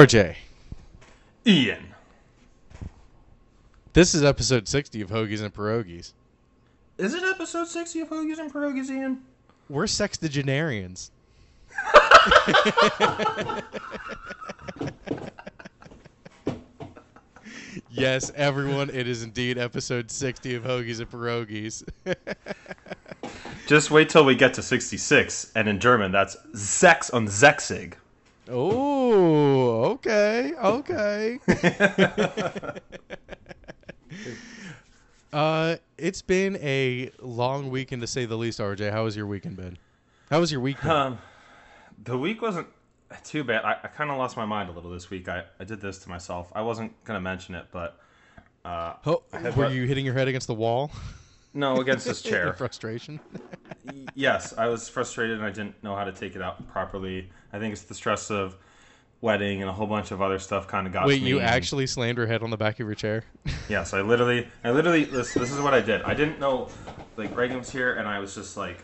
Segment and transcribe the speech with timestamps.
[0.00, 0.34] RJ,
[1.46, 1.94] Ian.
[3.92, 6.14] this is episode 60 of Hoagies and Pierogis.
[6.96, 9.20] Is it episode 60 of Hoagies and Pierogis, Ian?
[9.68, 11.10] We're sextagenarians.
[17.90, 21.86] yes, everyone, it is indeed episode 60 of Hoagies and Pierogis.
[23.66, 27.96] Just wait till we get to 66, and in German, that's Sex und Sechzig.
[28.50, 31.38] Oh, okay, okay.
[35.32, 38.90] uh, it's been a long weekend to say the least, RJ.
[38.92, 39.78] How has your weekend been?
[40.30, 40.90] How was your weekend?
[40.90, 41.18] Um,
[42.04, 42.66] the week wasn't
[43.24, 43.64] too bad.
[43.64, 45.28] I, I kind of lost my mind a little this week.
[45.28, 46.50] I, I did this to myself.
[46.54, 47.98] I wasn't going to mention it, but
[48.64, 50.90] uh, oh, were what- you hitting your head against the wall?
[51.54, 52.52] No, against this chair.
[52.54, 53.20] frustration.
[54.14, 57.30] yes, I was frustrated and I didn't know how to take it out properly.
[57.52, 58.56] I think it's the stress of
[59.20, 61.28] wedding and a whole bunch of other stuff kind of got Wait, to me.
[61.28, 63.24] you actually slammed her head on the back of your chair?
[63.68, 66.02] Yes, I literally, I literally, this, this is what I did.
[66.02, 66.68] I didn't know,
[67.16, 68.82] like, Reagan was here, and I was just like,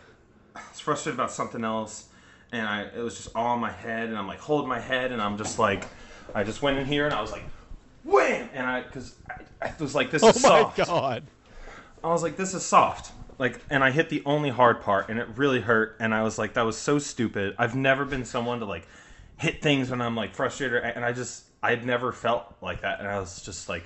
[0.55, 2.07] I was frustrated about something else,
[2.53, 5.11] and I, it was just all in my head, and I'm like holding my head,
[5.11, 5.87] and I'm just like,
[6.37, 7.43] I just went in here, and I was like,
[8.05, 11.25] wham, and I, because I, I was like, this oh is my god.
[12.03, 13.13] I was like, this is soft.
[13.39, 15.97] Like, and I hit the only hard part, and it really hurt.
[16.01, 17.55] And I was like, that was so stupid.
[17.59, 18.87] I've never been someone to like
[19.37, 23.01] hit things when I'm like frustrated, and I just, I'd never felt like that.
[23.01, 23.85] And I was just like,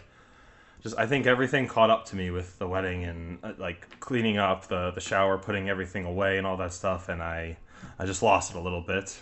[0.83, 4.39] just, I think everything caught up to me with the wedding and uh, like cleaning
[4.39, 7.09] up the the shower, putting everything away, and all that stuff.
[7.09, 7.57] And I,
[7.99, 9.21] I just lost it a little bit.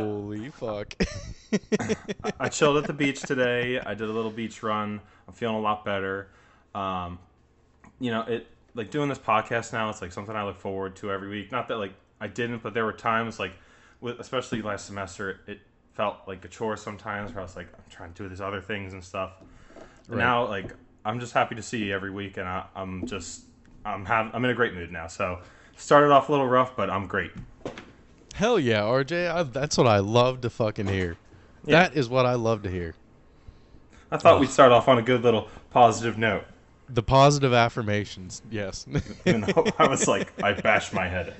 [0.00, 0.94] Holy fuck.
[2.40, 3.80] I chilled at the beach today.
[3.80, 5.00] I did a little beach run.
[5.26, 6.28] I'm feeling a lot better.
[6.74, 7.18] Um,
[8.02, 9.88] you know, it like doing this podcast now.
[9.88, 11.52] It's like something I look forward to every week.
[11.52, 13.52] Not that like I didn't, but there were times like,
[14.00, 15.60] with especially last semester, it,
[15.94, 17.32] felt like a chore sometimes.
[17.32, 19.32] Where I was like, I'm trying to do these other things and stuff.
[20.08, 20.18] And Right.
[20.18, 20.74] Now, like,
[21.04, 23.42] I'm just happy to see you every week, and I, I'm just,
[23.84, 25.06] I'm have, I'm in a great mood now.
[25.06, 25.40] So,
[25.76, 27.30] started off a little rough, but I'm great.
[28.34, 29.30] Hell yeah, RJ.
[29.30, 31.16] I, that's what I love to fucking hear.
[31.66, 31.82] Yeah.
[31.82, 32.94] That is what I love to hear.
[34.10, 36.44] I thought we'd start off on a good little positive note.
[36.92, 38.42] The positive affirmations.
[38.50, 38.86] Yes.
[39.26, 41.34] I was like, I bashed my head in.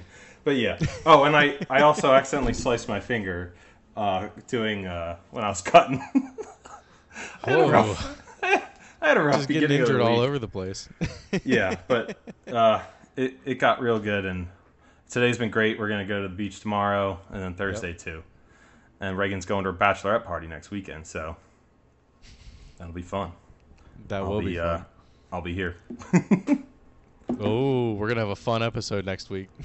[0.44, 0.78] But yeah.
[1.06, 3.54] Oh, and I, I also accidentally sliced my finger
[3.96, 6.02] uh, doing uh, when I was cutting.
[7.44, 8.62] I had rough, I
[9.00, 10.88] had a rough Just getting beginning of the injured all over the place.
[11.44, 12.82] Yeah, but uh,
[13.16, 14.48] it it got real good, and
[15.08, 15.78] today's been great.
[15.78, 18.22] We're gonna go to the beach tomorrow, and then Thursday too.
[19.00, 21.36] And Reagan's going to her bachelorette party next weekend, so
[22.76, 23.32] that'll be fun.
[24.08, 24.86] That I'll will be, be uh, fun.
[25.32, 25.76] I'll be here.
[27.40, 29.48] oh, we're gonna have a fun episode next week.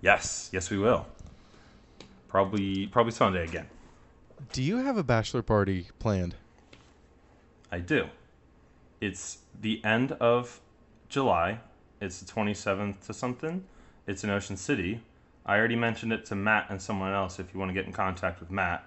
[0.00, 1.06] Yes, yes, we will.
[2.28, 3.66] Probably probably Sunday again.
[4.52, 6.36] Do you have a bachelor party planned?
[7.72, 8.06] I do.
[9.00, 10.60] It's the end of
[11.08, 11.58] July.
[12.00, 13.64] It's the 27th to something.
[14.06, 15.00] It's in Ocean City.
[15.44, 17.92] I already mentioned it to Matt and someone else if you want to get in
[17.92, 18.84] contact with Matt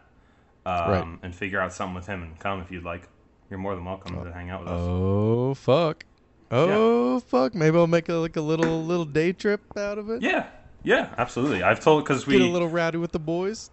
[0.66, 1.18] um, Right.
[1.24, 3.10] and figure out something with him and come if you'd like.
[3.50, 4.80] You're more than welcome to hang out with us.
[4.80, 6.06] Oh fuck.
[6.52, 7.56] Oh fuck.
[7.56, 10.22] Maybe I'll make a, like a little little day trip out of it.
[10.22, 10.48] Yeah,
[10.84, 11.64] yeah, absolutely.
[11.64, 13.72] I've told because we get a little rowdy with the boys.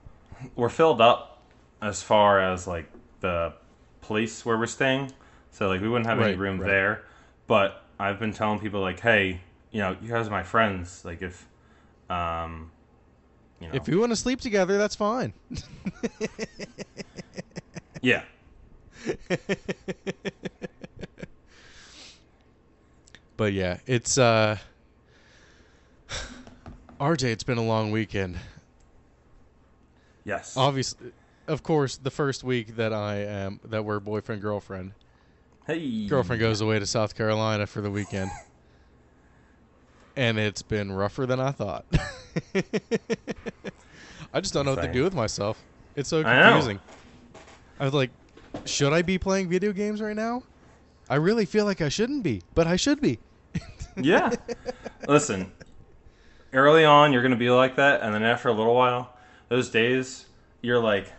[0.55, 1.43] We're filled up
[1.83, 2.89] as far as like
[3.21, 3.53] the
[4.01, 5.13] place where we're staying.
[5.51, 6.69] So like we wouldn't have any room right.
[6.69, 7.05] there.
[7.49, 9.41] But I've been telling people like, hey,
[9.73, 11.05] you know, you guys are my friends.
[11.05, 11.47] Like if,
[12.09, 12.71] um,
[13.61, 15.33] you know, If you want to sleep together, that's fine.
[18.03, 18.23] yeah,
[23.39, 24.59] But yeah, it's uh
[27.01, 28.37] RJ, it's been a long weekend.
[30.25, 31.13] yes, Obviously,
[31.47, 34.93] of course, the first week that I am that we're boyfriend girlfriend.
[35.67, 38.31] hey, Girlfriend goes away to South Carolina for the weekend.
[40.17, 41.85] And it's been rougher than I thought.
[44.35, 45.63] I just don't know what to do with myself.
[45.95, 46.81] It's so I confusing.
[47.79, 48.11] I was like,
[48.67, 50.43] should I be playing video games right now?
[51.09, 53.21] I really feel like I shouldn't be, but I should be.
[54.01, 54.31] Yeah.
[55.07, 55.53] Listen,
[56.53, 59.17] early on you're gonna be like that, and then after a little while,
[59.49, 60.27] those days
[60.63, 61.13] you're like,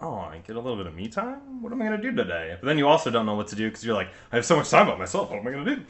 [0.00, 1.62] oh, I get a little bit of me time.
[1.62, 2.56] What am I gonna do today?
[2.60, 4.56] But then you also don't know what to do because you're like, I have so
[4.56, 5.30] much time by myself.
[5.30, 5.84] What am I gonna do?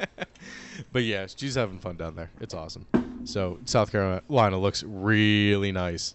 [0.94, 2.30] But yeah, she's having fun down there.
[2.40, 2.86] It's awesome.
[3.24, 6.14] So South Carolina looks really nice.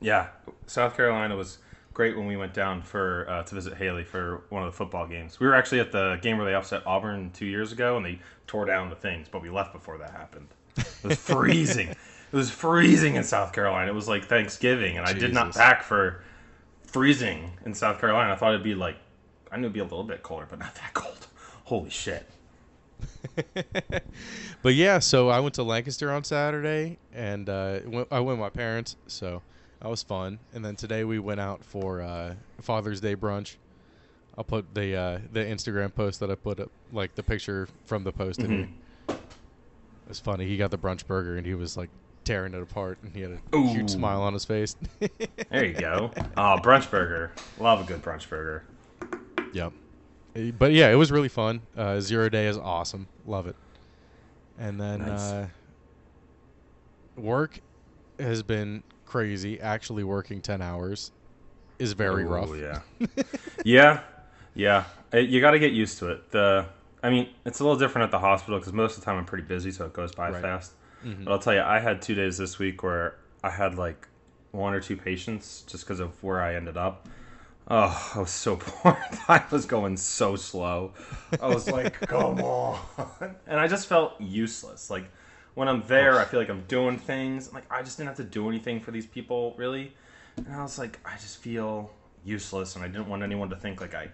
[0.00, 0.28] Yeah,
[0.68, 1.58] South Carolina was
[1.96, 5.06] great when we went down for uh, to visit Haley for one of the football
[5.06, 5.40] games.
[5.40, 8.20] We were actually at the game where they upset Auburn two years ago, and they
[8.46, 10.48] tore down the things, but we left before that happened.
[10.76, 11.88] It was freezing.
[11.88, 11.96] it
[12.32, 13.90] was freezing in South Carolina.
[13.90, 16.22] It was like Thanksgiving, and I did not pack for
[16.82, 18.30] freezing in South Carolina.
[18.30, 18.98] I thought it'd be like,
[19.50, 21.26] I knew it'd be a little bit colder, but not that cold.
[21.64, 22.28] Holy shit.
[24.62, 28.40] but yeah, so I went to Lancaster on Saturday, and uh, went, I went with
[28.40, 29.40] my parents, so
[29.80, 30.38] that was fun.
[30.54, 33.56] And then today we went out for uh, Father's Day brunch.
[34.38, 38.04] I'll put the uh, the Instagram post that I put up, like the picture from
[38.04, 38.40] the post.
[38.40, 38.68] in here.
[39.08, 40.46] It was funny.
[40.46, 41.88] He got the brunch burger, and he was like
[42.24, 43.66] tearing it apart, and he had a Ooh.
[43.68, 44.76] huge smile on his face.
[45.50, 46.10] There you go.
[46.36, 47.32] Oh, brunch burger.
[47.58, 48.64] Love a good brunch burger.
[49.52, 49.72] Yep.
[50.36, 51.62] Uh, But yeah, it was really fun.
[51.76, 53.06] Uh, Zero Day is awesome.
[53.26, 53.54] Love it.
[54.58, 55.20] And then Nice.
[55.20, 55.46] uh,
[57.16, 57.60] work
[58.18, 59.60] has been crazy.
[59.60, 61.12] Actually, working 10 hours
[61.78, 62.50] is very Ooh, rough.
[62.56, 62.80] Yeah.
[63.64, 64.00] yeah.
[64.54, 64.84] Yeah.
[65.12, 66.30] Uh, You got to get used to it.
[66.30, 66.66] The
[67.02, 69.24] I mean, it's a little different at the hospital because most of the time I'm
[69.24, 70.42] pretty busy, so it goes by Right.
[70.42, 70.72] fast.
[71.04, 71.24] Mhm.
[71.24, 74.08] But I'll tell you, I had two days this week where I had like
[74.50, 77.06] one or two patients just because of where I ended up.
[77.68, 78.96] Oh, I was so bored.
[79.28, 80.94] I was going so slow.
[81.40, 82.78] I was like, come on.
[83.46, 84.88] And I just felt useless.
[84.88, 85.04] Like,
[85.56, 87.52] when I'm there, I feel like I'm doing things.
[87.52, 89.92] Like, I just didn't have to do anything for these people, really.
[90.36, 91.90] And I was like, I just feel
[92.24, 92.76] useless.
[92.76, 94.10] And I didn't want anyone to think like I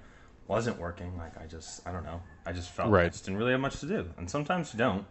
[0.49, 1.19] wasn't working.
[1.19, 2.23] Like, I just, I don't know.
[2.47, 3.13] I just felt like I Right.
[3.13, 4.09] just didn't really have much to do.
[4.17, 5.05] And sometimes you don't.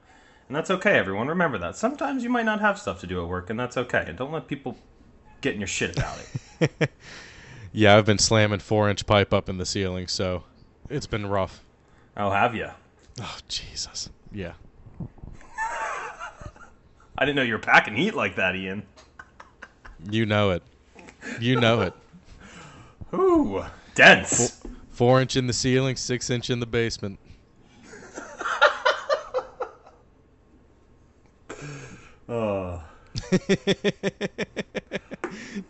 [0.47, 1.27] And that's okay, everyone.
[1.27, 1.75] Remember that.
[1.77, 4.03] Sometimes you might not have stuff to do at work, and that's okay.
[4.07, 4.77] And don't let people
[5.41, 6.17] get in your shit about
[6.59, 6.89] it.
[7.73, 10.43] Yeah, I've been slamming four inch pipe up in the ceiling, so
[10.89, 11.63] it's been rough.
[12.17, 12.67] I'll have you.
[13.21, 14.09] Oh, Jesus.
[14.29, 14.53] Yeah.
[17.21, 18.81] I didn't know you were packing heat like that, Ian.
[20.09, 20.63] You know it.
[21.39, 21.93] You know it.
[23.13, 23.63] Ooh,
[23.93, 24.59] dense.
[24.89, 27.19] Four inch in the ceiling, six inch in the basement.
[32.27, 32.81] Oh.
[33.31, 33.39] Do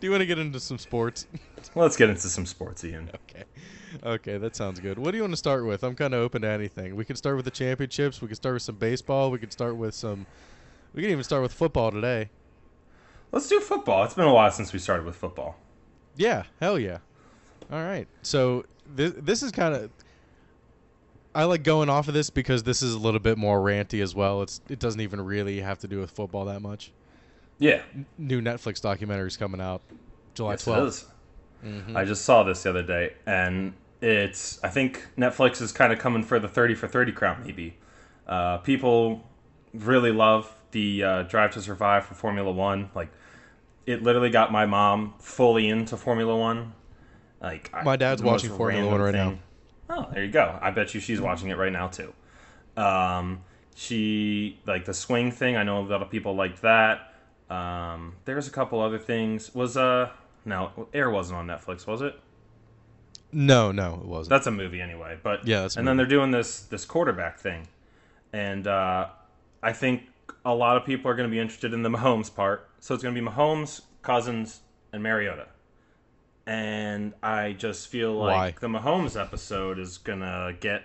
[0.00, 1.26] you want to get into some sports?
[1.74, 3.10] Let's get into some sports, Ian.
[3.14, 3.44] Okay.
[4.04, 4.98] Okay, that sounds good.
[4.98, 5.84] What do you want to start with?
[5.84, 6.96] I'm kind of open to anything.
[6.96, 8.22] We could start with the championships.
[8.22, 9.30] We could start with some baseball.
[9.30, 10.24] We could start with some.
[10.94, 12.30] We can even start with football today.
[13.30, 14.04] Let's do football.
[14.04, 15.56] It's been a while since we started with football.
[16.16, 16.98] Yeah, hell yeah.
[17.70, 18.06] All right.
[18.22, 19.90] So this this is kind of.
[21.34, 24.14] I like going off of this because this is a little bit more ranty as
[24.14, 24.42] well.
[24.42, 26.92] It's it doesn't even really have to do with football that much.
[27.58, 27.80] Yeah.
[28.18, 29.80] New Netflix documentaries coming out
[30.34, 30.86] July Yes, it 12th.
[30.88, 31.06] is.
[31.64, 31.96] Mhm.
[31.96, 33.72] I just saw this the other day, and
[34.02, 34.62] it's.
[34.62, 37.42] I think Netflix is kind of coming for the thirty for thirty crown.
[37.46, 37.78] Maybe
[38.26, 39.26] uh, people
[39.72, 42.90] really love the uh, Drive to Survive for Formula One.
[42.94, 43.10] Like,
[43.86, 46.74] it literally got my mom fully into Formula One.
[47.40, 49.40] Like, My dad's watching Formula One right thing.
[49.88, 50.58] Oh, there you go.
[50.60, 52.12] I bet you she's watching it right now too.
[52.76, 53.42] Um,
[53.74, 55.56] she like the swing thing.
[55.56, 57.14] I know a lot of people liked that.
[57.50, 59.54] Um, there's a couple other things.
[59.54, 60.10] Was uh
[60.44, 62.18] no Air wasn't on Netflix, was it?
[63.32, 64.30] No, no, it wasn't.
[64.30, 65.18] That's a movie anyway.
[65.22, 67.66] But Yeah, and then they're doing this this quarterback thing,
[68.32, 69.08] and uh,
[69.62, 70.04] I think
[70.44, 72.68] a lot of people are going to be interested in the Mahomes part.
[72.80, 74.60] So it's going to be Mahomes, Cousins,
[74.92, 75.48] and Mariota.
[76.46, 78.68] And I just feel like Why?
[78.68, 80.84] the Mahomes episode is going to get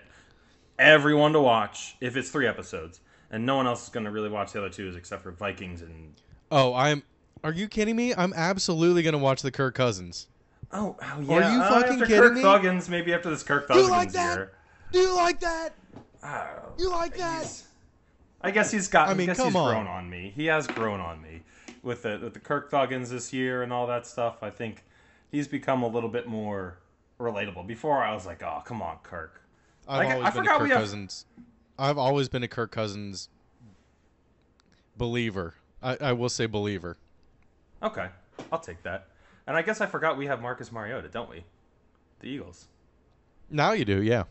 [0.78, 4.28] everyone to watch if it's three episodes, and no one else is going to really
[4.28, 6.12] watch the other two except for Vikings and.
[6.52, 7.02] oh, I'm.
[7.44, 8.12] Are you kidding me?
[8.16, 10.26] I'm absolutely gonna watch the Kirk Cousins.
[10.72, 11.34] Oh, oh yeah.
[11.36, 12.42] Are you uh, fucking after kidding Kirk me?
[12.42, 14.36] Thuggins, maybe after this Kirk You Thuggins like that?
[14.36, 14.52] year.
[14.90, 15.70] Do you like that?
[16.20, 16.48] I.
[16.78, 17.42] You like that?
[17.42, 17.67] He's-
[18.40, 19.08] I guess he's got.
[19.08, 19.72] I I mean, guess come he's on.
[19.74, 20.32] grown on me.
[20.34, 21.42] He has grown on me
[21.82, 24.42] with the with the Kirk Thuggins this year and all that stuff.
[24.42, 24.84] I think
[25.30, 26.78] he's become a little bit more
[27.18, 27.66] relatable.
[27.66, 29.42] Before I was like, oh, come on, Kirk.
[29.88, 31.26] I've Like, I always been a Kirk have- Cousins.
[31.80, 33.28] I've always been a Kirk Cousins
[34.96, 35.54] believer.
[35.82, 36.96] I, I will say believer.
[37.82, 38.06] Okay,
[38.52, 39.06] I'll take that.
[39.46, 41.44] And I guess I forgot we have Marcus Mariota, don't we?
[42.20, 42.66] The Eagles.
[43.50, 44.24] Now you do, yeah.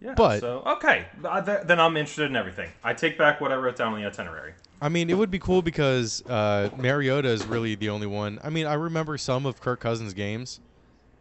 [0.00, 0.14] Yeah.
[0.14, 2.70] But- so okay, then I'm interested in everything.
[2.82, 4.54] I take back what I wrote down on the itinerary.
[4.80, 8.38] I mean, it would be cool because uh, Mariota is really the only one.
[8.42, 10.60] I mean, I remember some of Kirk Cousins' games,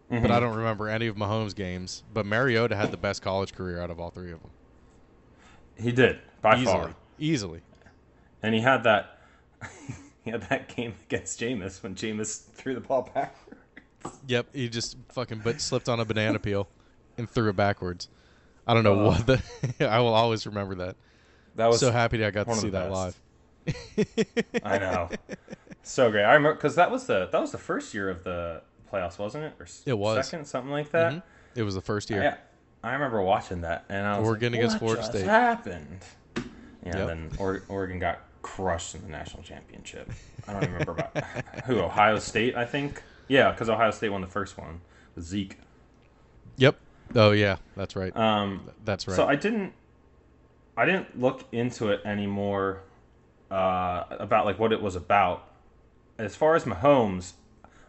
[0.09, 0.31] but Mm-hmm.
[0.31, 2.03] I don't remember any of Mahomes' games.
[2.13, 4.51] But Mariota had the best college career out of all three of them,
[5.77, 7.61] He did by easily, far, easily.
[8.41, 9.19] and he had that.
[10.23, 13.35] he had that game against Jameis when Jameis threw the ball back.
[14.27, 16.69] Yep, he just fucking but slipped on a banana peel
[17.17, 18.07] and threw it backwards.
[18.69, 19.41] I don't know Uh, what the.
[19.89, 20.95] I will always remember that.
[21.55, 23.19] That was so happy that I got to see that live.
[24.63, 25.09] I know.
[25.81, 26.23] So great.
[26.23, 28.61] I remember because that was the that was the first year of the
[28.93, 29.53] playoffs, wasn't it?
[29.59, 30.27] Or It was.
[30.27, 31.13] second, something like that.
[31.13, 31.23] Mhm.
[31.55, 32.21] It was the first year.
[32.21, 32.35] Yeah,
[32.83, 35.99] I remember watching that, and I was Oregon like, against what Florida just State." happened?
[36.35, 36.43] Yeah,
[36.97, 37.07] Yep.
[37.07, 40.11] then or- Oregon got crushed in the national championship.
[40.47, 41.17] I don't remember about
[41.65, 42.55] who Ohio State.
[42.55, 43.01] I think.
[43.27, 44.81] Yeah, because Ohio State won the first one.
[45.15, 45.57] With Zeke.
[46.57, 46.77] Yep.
[47.15, 48.15] Oh yeah, that's right.
[48.15, 49.15] Um, that's right.
[49.15, 49.73] So I didn't,
[50.77, 52.81] I didn't look into it anymore
[53.51, 55.45] uh, about like what it was about.
[56.17, 57.33] As far as Mahomes,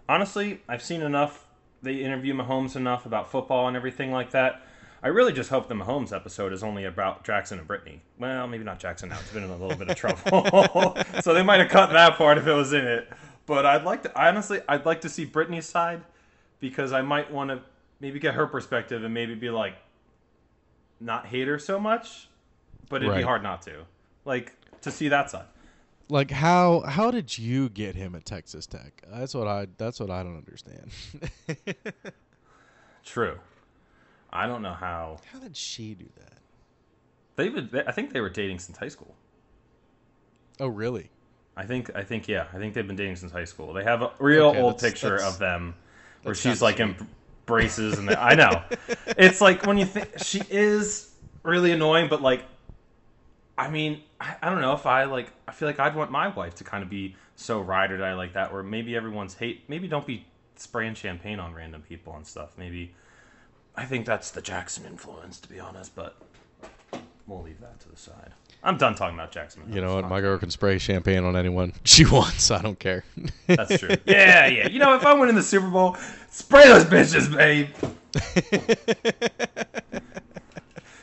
[0.08, 1.46] honestly, I've seen enough.
[1.82, 4.62] They interview Mahomes enough about football and everything like that.
[5.02, 8.02] I really just hope the Mahomes episode is only about Jackson and Brittany.
[8.18, 9.18] Well, maybe not Jackson now.
[9.18, 12.36] It's been in a little bit of trouble, so they might have cut that part
[12.36, 13.08] if it was in it.
[13.46, 16.02] But I'd like to honestly, I'd like to see Brittany's side
[16.60, 17.62] because I might want to
[18.00, 19.74] maybe get her perspective and maybe be like,
[21.00, 22.28] not hate her so much,
[22.88, 23.84] but it'd be hard not to,
[24.24, 25.46] like to see that side.
[26.08, 29.02] like how how did you get him at Texas Tech?
[29.10, 30.90] That's what I that's what I don't understand.
[33.04, 33.38] True.
[34.32, 36.38] I don't know how how did she do that?
[37.36, 39.14] they, I think they were dating since high school.
[40.58, 41.10] Oh really?
[41.56, 41.90] I think.
[41.94, 42.28] I think.
[42.28, 42.46] Yeah.
[42.52, 43.72] I think they've been dating since high school.
[43.72, 45.74] They have a real Okay, old picture of them
[46.22, 46.96] where she's like in
[47.50, 48.62] braces and the, I know.
[49.18, 52.44] it's like when you think she is really annoying, but like,
[53.58, 55.30] I mean, I, I don't know if I like.
[55.46, 58.14] I feel like I'd want my wife to kind of be so ride or die
[58.14, 59.68] like that, or maybe everyone's hate.
[59.68, 60.24] Maybe don't be
[60.56, 62.52] spraying champagne on random people and stuff.
[62.56, 62.94] Maybe.
[63.76, 66.16] I think that's the Jackson influence, to be honest, but
[67.30, 68.32] we'll leave that to the side.
[68.62, 69.62] I'm done talking about Jackson.
[69.72, 70.08] You know what?
[70.08, 72.50] My girl can spray champagne on anyone she wants.
[72.50, 73.04] I don't care.
[73.46, 73.96] That's true.
[74.04, 74.68] Yeah, yeah.
[74.68, 75.96] You know, if I win in the Super Bowl,
[76.30, 77.68] spray those bitches, babe.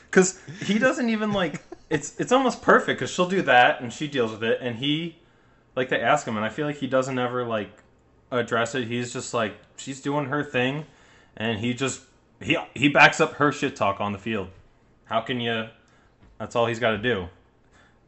[0.10, 1.62] Because he doesn't even like.
[1.90, 5.16] It's it's almost perfect because she'll do that and she deals with it, and he,
[5.76, 7.72] like they ask him, and I feel like he doesn't ever like
[8.30, 8.88] address it.
[8.90, 10.86] He's just like she's doing her thing,
[11.38, 12.02] and he just
[12.42, 14.50] he he backs up her shit talk on the field.
[15.06, 15.70] How can you?
[16.40, 17.28] That's all he's got to do.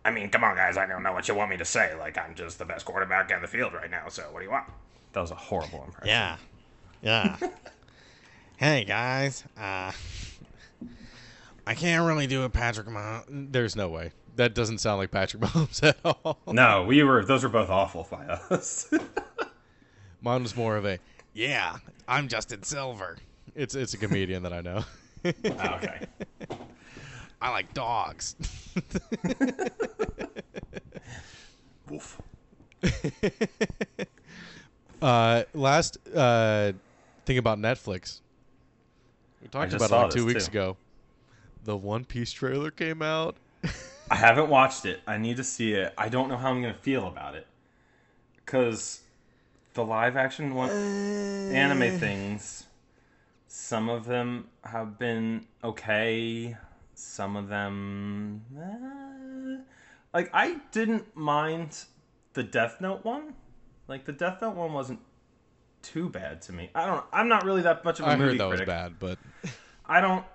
[0.06, 0.78] I mean, come on, guys.
[0.78, 1.96] I don't know what you want me to say.
[1.98, 4.08] Like, I'm just the best quarterback on the field right now.
[4.10, 4.66] So, what do you want?
[5.14, 6.08] That was a horrible impression.
[6.10, 6.38] Yeah.
[7.02, 7.38] Yeah.
[8.58, 9.92] hey guys, uh
[11.66, 13.52] I can't really do a Patrick Mahomes.
[13.52, 14.12] There's no way.
[14.38, 16.40] That doesn't sound like Patrick Mahomes at all.
[16.48, 17.24] No, we were.
[17.24, 18.92] Those were both awful by us.
[20.22, 20.98] Mine was more of a.
[21.34, 23.18] Yeah, I'm Justin Silver.
[23.56, 24.84] It's it's a comedian that I know.
[25.26, 25.32] Oh,
[25.76, 26.08] okay.
[27.42, 28.36] I like dogs.
[31.90, 32.22] Woof.
[35.02, 36.74] Uh, last uh,
[37.26, 38.20] thing about Netflix.
[39.42, 40.52] We talked about it like two weeks too.
[40.52, 40.78] ago.
[41.64, 43.38] The One Piece trailer came out.
[44.12, 45.02] I haven't watched it.
[45.08, 45.94] I need to see it.
[45.98, 47.48] I don't know how I'm gonna feel about it
[48.36, 49.02] because
[49.74, 52.66] the live action one anime things.
[53.48, 56.58] Some of them have been okay.
[57.00, 59.64] Some of them, eh.
[60.14, 61.86] like I didn't mind
[62.34, 63.34] the Death Note one.
[63.88, 65.00] Like the Death Note one wasn't
[65.82, 66.70] too bad to me.
[66.76, 67.06] I don't.
[67.14, 68.68] I'm not really that much of a I movie heard that critic.
[68.68, 69.18] was bad, but
[69.86, 70.26] I don't.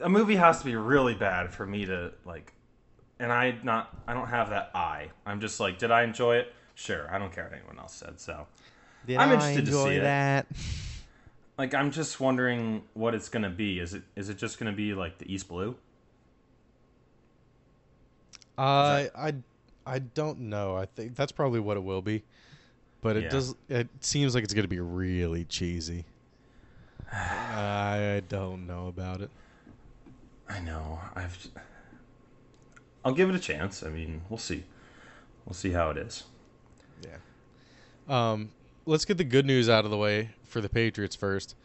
[0.00, 2.52] A movie has to be really bad for me to like,
[3.18, 3.96] and I not.
[4.06, 5.10] I don't have that eye.
[5.24, 6.52] I'm just like, did I enjoy it?
[6.74, 7.12] Sure.
[7.12, 8.20] I don't care what anyone else said.
[8.20, 8.46] So,
[9.06, 10.02] Did I'm I interested to enjoy see it.
[11.56, 11.62] That?
[11.62, 13.78] like, I'm just wondering what it's gonna be.
[13.78, 15.76] Is it is it just gonna be like the East Blue?
[18.58, 19.34] I I
[19.86, 20.76] I don't know.
[20.76, 22.22] I think that's probably what it will be.
[23.00, 23.30] But it Yeah.
[23.30, 23.54] does.
[23.68, 26.04] It seems like it's gonna be really cheesy.
[27.12, 29.30] I don't know about it.
[30.48, 31.00] I know.
[31.14, 31.48] I've.
[33.04, 33.82] I'll give it a chance.
[33.82, 34.64] I mean, we'll see.
[35.44, 36.24] We'll see how it is.
[37.02, 37.16] Yeah.
[38.08, 38.50] Um,
[38.86, 41.56] let's get the good news out of the way for the Patriots first.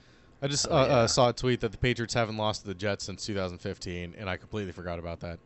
[0.41, 0.93] I just uh, Oh, yeah.
[0.99, 4.29] uh, saw a tweet that the Patriots haven't lost to the Jets since 2015, and
[4.29, 5.39] I completely forgot about that.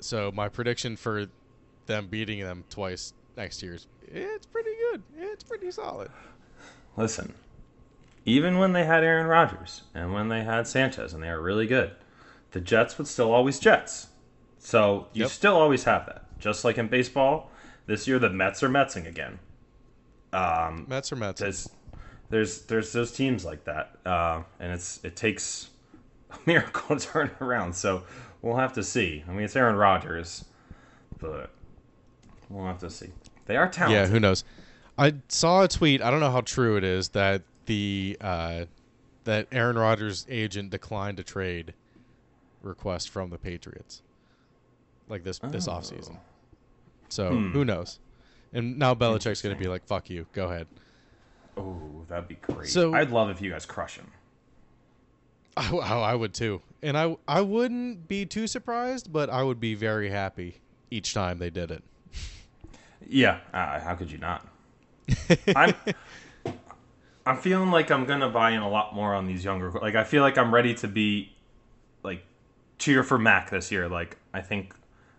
[0.00, 1.26] So my prediction for
[1.86, 5.02] them beating them twice next year is it's pretty good.
[5.18, 6.10] It's pretty solid.
[6.96, 7.34] Listen,
[8.24, 11.66] even when they had Aaron Rodgers and when they had Sanchez and they were really
[11.66, 11.92] good,
[12.50, 14.08] the Jets would still always Jets.
[14.58, 15.30] So you Yep.
[15.30, 16.24] still always have that.
[16.40, 17.50] Just like in baseball,
[17.86, 19.38] this year the Mets are Metsing again.
[20.32, 21.68] Um, Mets are Mets?
[22.30, 25.70] There's, there's those teams like that, uh, and it's it takes
[26.30, 27.74] a miracle to turn around.
[27.74, 28.02] So
[28.42, 29.24] we'll have to see.
[29.28, 30.44] I mean, it's Aaron Rodgers,
[31.18, 31.50] but
[32.48, 33.08] we'll have to see.
[33.46, 33.98] They are talented.
[33.98, 34.44] Yeah, who knows?
[34.98, 36.02] I saw a tweet.
[36.02, 38.64] I don't know how true it is that the uh,
[39.24, 41.74] that Aaron Rodgers' agent declined a trade
[42.62, 44.02] request from the Patriots,
[45.08, 45.72] like this this Oh.
[45.72, 46.18] offseason.
[47.08, 47.50] So Hmm.
[47.52, 48.00] who knows?
[48.52, 50.66] And now Belichick's going to be like, "Fuck you, go ahead."
[51.58, 52.68] Oh, that'd be great.
[52.68, 54.10] So- I'd love if you guys crush him.
[55.56, 59.74] I, I would too, and I I wouldn't be too surprised, but I would be
[59.74, 60.60] very happy
[60.90, 61.82] each time they did it.
[63.08, 64.46] Yeah, uh, how could you not?
[65.56, 65.74] I'm
[67.26, 69.70] I'm feeling like I'm gonna buy in a lot more on these younger.
[69.70, 71.32] Like I feel like I'm ready to be,
[72.02, 72.24] like,
[72.78, 73.88] cheer for Mac this year.
[73.88, 74.74] Like I think,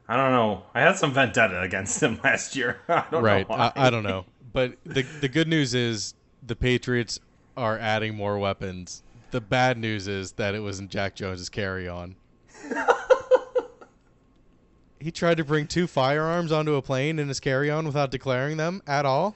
[0.08, 0.63] I don't know.
[0.74, 2.81] I had some vendetta against him last year.
[2.88, 3.50] I don't right.
[3.50, 3.72] know why.
[3.75, 4.25] I, I don't know.
[4.51, 6.13] But the the good news is
[6.46, 7.19] the Patriots
[7.58, 9.03] are adding more weapons.
[9.31, 12.15] The bad news is that it wasn't Jack Jones's carry on.
[15.00, 18.58] he tried to bring two firearms onto a plane in his carry on without declaring
[18.58, 19.36] them at all.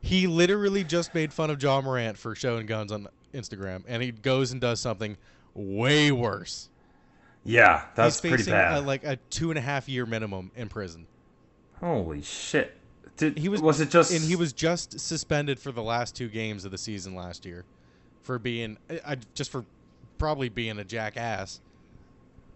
[0.00, 4.10] He literally just made fun of Ja Morant for showing guns on Instagram, and he
[4.10, 5.16] goes and does something
[5.54, 6.68] way worse.
[7.44, 8.78] Yeah, that's He's pretty facing bad.
[8.78, 11.06] A, like a two and a half year minimum in prison.
[11.80, 12.76] Holy shit!
[13.16, 16.28] Did He was was it just and he was just suspended for the last two
[16.28, 17.64] games of the season last year
[18.22, 19.64] for being I, just for
[20.18, 21.60] probably being a jackass.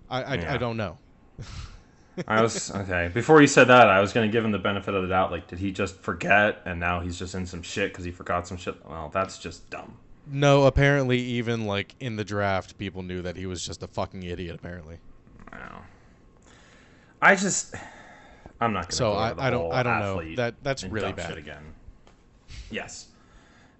[0.09, 0.55] I I, Yeah.
[0.55, 0.99] I don't know.
[2.27, 3.11] I was okay.
[3.13, 5.31] Before you said that, I was going to give him the benefit of the doubt.
[5.31, 8.49] Like, did he just forget, and now he's just in some shit because he forgot
[8.49, 8.75] some shit?
[8.89, 9.99] Well, that's just dumb.
[10.27, 14.23] No, apparently even like in the draft, people knew that he was just a fucking
[14.23, 14.57] idiot.
[14.57, 14.99] Apparently,
[15.53, 15.83] Wow.
[17.21, 17.75] I just,
[18.61, 18.97] I'm not going to.
[18.97, 20.35] So go I- the I don't- I don't know.
[20.37, 21.29] That- that's really bad.
[21.29, 21.75] Shit again.
[22.71, 23.09] Yes,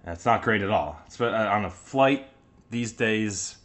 [0.05, 1.01] that's not great at all.
[1.07, 2.29] It's, uh, on a flight
[2.71, 3.57] these days,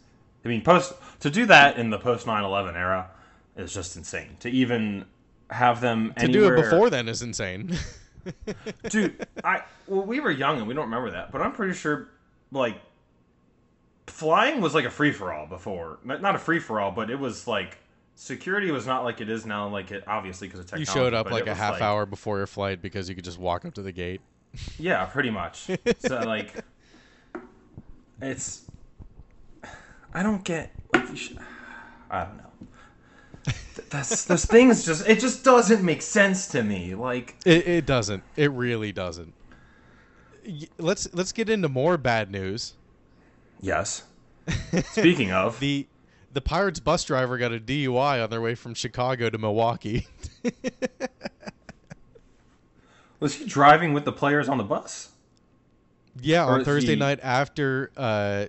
[0.44, 3.10] I mean, post to do that in the post 9/11 era
[3.56, 4.36] is just insane.
[4.40, 5.04] To even
[5.50, 7.76] have them to do it before then is insane.
[8.88, 12.08] dude i well we were young and we don't remember that but i'm pretty sure
[12.52, 12.80] like
[14.06, 17.78] flying was like a free-for-all before not not a free-for-all but it was like
[18.14, 20.90] security was not like it is now like it obviously because of technology.
[20.90, 23.64] you showed up like a half hour before your flight because you could just walk
[23.64, 24.20] up to the gate.
[24.78, 26.62] yeah pretty much so like
[28.20, 28.66] it's
[30.12, 31.38] i don't get like you should,
[32.10, 32.44] i don't know
[33.44, 37.86] Th- that's those things just it just doesn't make sense to me like It, it
[37.86, 38.22] doesn't.
[38.36, 39.32] It really doesn't.
[40.78, 42.74] Let's let's get into more bad news.
[43.60, 44.04] yes
[44.92, 45.86] speaking of The
[46.32, 50.06] the Pirates bus driver got a DUI on their way from Chicago to Milwaukee.
[53.20, 55.10] Was he driving with the players on the bus?
[56.20, 58.46] yeah, Or on Thursday he- night after uh,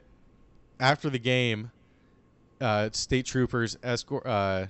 [0.80, 1.72] after the game,
[2.60, 4.66] uh, state troopers escort uh,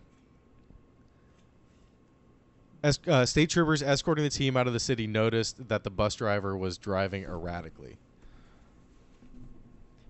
[2.83, 6.15] es- uh, state troopers escorting the team out of the city noticed that the bus
[6.15, 7.97] driver was driving erratically.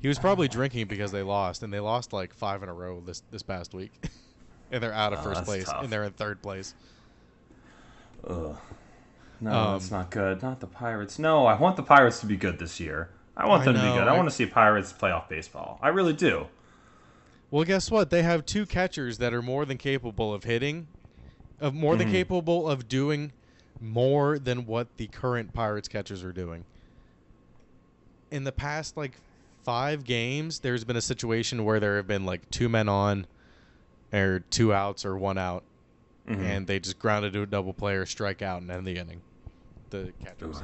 [0.03, 2.99] He was probably drinking because they lost, and they lost like five in a row
[2.99, 3.91] this this past week,
[4.71, 5.81] and they're out of Oh, first place, tough.
[5.81, 6.75] and they're in third place.
[8.27, 8.57] Ugh.
[9.39, 10.41] No, Um, that's not good.
[10.41, 11.17] Not the Pirates.
[11.19, 13.09] No, I want the Pirates to be good this year.
[13.37, 14.07] I want I them to be good.
[14.07, 15.79] I, I- want to see Pirates playoff baseball.
[15.81, 16.47] I really do.
[17.49, 18.09] Well, guess what?
[18.09, 20.87] They have two catchers that are more than capable of hitting,
[21.61, 22.11] of more than Mhm.
[22.11, 23.31] capable of doing
[23.79, 26.65] more than what the current Pirates catchers are doing.
[28.31, 29.13] In the past like
[29.63, 33.25] 5 games, there's been a situation where there have been like two men on
[34.11, 35.63] or two outs or one out
[36.27, 36.39] Mhm.
[36.41, 39.21] and they just grounded to a double play or strike out and end the inning.
[39.89, 40.61] The catchers.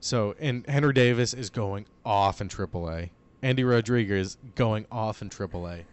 [0.00, 3.10] So, and Henry Davis is going off in AAA.
[3.42, 5.84] Endy Rodriguez going off in AAA.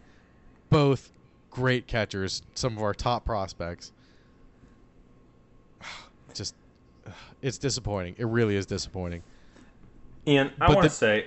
[0.68, 1.10] Both
[1.50, 3.92] great catchers, some of our top prospects.
[6.34, 6.54] Just,
[7.42, 8.14] it's disappointing.
[8.18, 9.22] It really is disappointing.
[10.26, 11.26] Ian, I want to say,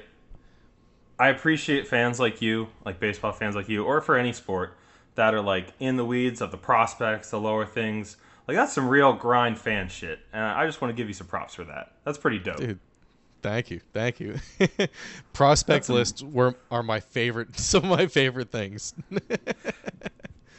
[1.20, 4.78] I appreciate fans like you, like baseball fans like you, or for any sport
[5.16, 8.16] that are like in the weeds of the prospects, the lower things.
[8.48, 11.28] Like that's some real grind fan shit, and I just want to give you some
[11.28, 11.92] props for that.
[12.06, 12.58] That's pretty dope.
[12.58, 12.80] Dude,
[13.42, 14.40] thank you, thank you.
[15.34, 17.56] Prospect That's lists were are my favorite.
[17.60, 18.94] Some of my favorite things.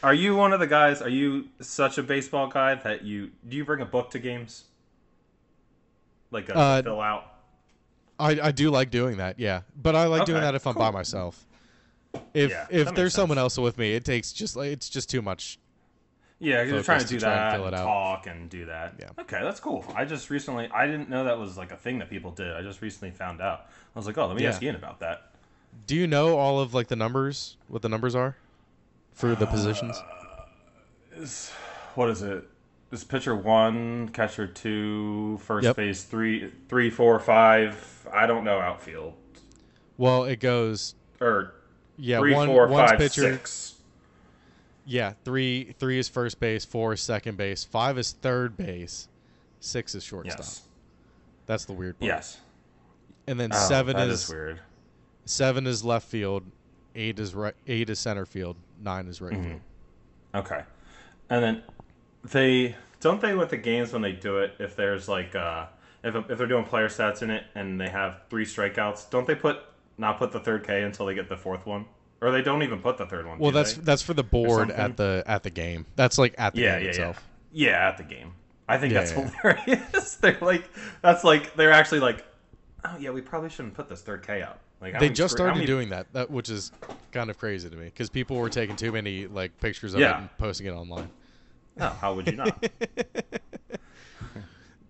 [0.03, 1.03] Are you one of the guys?
[1.03, 4.64] Are you such a baseball guy that you do you bring a book to games?
[6.31, 7.39] Like a Uh, fill out.
[8.20, 9.62] I, I do like doing that, yeah.
[9.74, 11.46] But I like doing that if I'm by myself.
[12.35, 15.09] If Yeah, if there's makes someone else with me, it takes just like it's just
[15.09, 15.59] too much.
[16.38, 18.94] Yeah, you're trying to to do and that, it and talk, and do that.
[18.98, 19.11] Yeah.
[19.18, 19.85] Okay, that's cool.
[19.94, 22.54] I just recently, I didn't know that was like a thing that people did.
[22.54, 23.66] I just recently found out.
[23.94, 24.48] I was like, oh, let me Yeah.
[24.50, 25.33] ask Ian about that.
[25.87, 27.56] Do you know all of like the numbers?
[27.68, 28.37] What the numbers are
[29.12, 30.02] for the uh, positions?
[31.14, 31.50] Is
[31.94, 32.48] what is it?
[32.92, 35.76] Is pitcher one, catcher two, first Yep.
[35.76, 38.07] base three, three, four, five?
[38.12, 39.14] I don't know outfield
[39.96, 41.55] Well, it goes or
[41.96, 43.35] yeah three, one four, five, pitcher.
[43.35, 43.74] six.
[44.87, 49.09] Yeah, three three is first base, four is second base, five is third base,
[49.61, 50.38] six is shortstop.
[50.40, 50.62] Yes.
[51.46, 52.07] That's the weird part.
[52.09, 52.38] Yes.
[53.29, 54.61] And then Oh, seven that is, is weird.
[55.26, 56.42] seven is left field,
[56.96, 59.48] eight is right, eight is center field, nine is right Mm-hmm.
[59.48, 59.61] field.
[60.35, 60.62] Okay.
[61.29, 61.62] And then
[62.24, 65.66] they don't they with the games when they do it if there's like uh
[66.02, 69.35] if, if they're doing player stats in it and they have three strikeouts, don't they
[69.35, 69.59] put
[69.98, 71.85] not put the third K until they get the fourth one,
[72.22, 73.38] or they don't even put the third one?
[73.38, 73.83] Well, that's they?
[73.83, 75.85] that's for the board at the at the game.
[75.96, 77.28] That's like at the yeah, game yeah, itself.
[77.52, 78.33] yeah, yeah, at the game.
[78.66, 80.14] I think Yeah, that's hilarious.
[80.22, 80.64] they're like,
[81.02, 82.24] that's like they're actually like,
[82.85, 84.59] oh yeah, we probably shouldn't put this third K out.
[84.80, 86.72] Like They just started many- doing that, that, which is
[87.12, 90.06] kind of crazy to me because people were taking too many like pictures of it
[90.06, 91.11] and posting it online.
[91.76, 92.64] No, how would you not?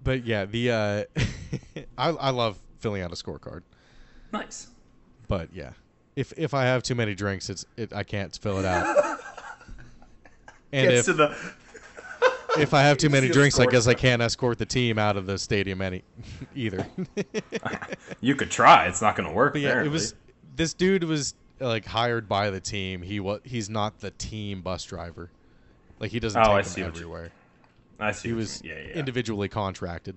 [0.02, 1.04] But yeah, the uh,
[1.98, 3.62] I I love filling out a scorecard,
[4.32, 4.68] nice.
[5.28, 5.72] but yeah,
[6.16, 8.96] if if I have too many drinks, it's it I can't fill it out.
[10.72, 11.36] And Gets if to the
[12.60, 15.26] if I have too many drinks, I guess I can't escort the team out of
[15.26, 16.04] the stadium any
[16.54, 16.86] either.
[18.20, 18.86] you could try.
[18.86, 19.54] It's not going to work.
[19.54, 20.14] But yeah, it was
[20.54, 23.02] this dude was like hired by the team.
[23.02, 25.32] He was he's not the team bus driver.
[26.00, 27.30] Like he doesn't Oh, take I them see you- everywhere.
[28.00, 28.28] I see.
[28.28, 30.16] He was yeah, yeah, individually contracted.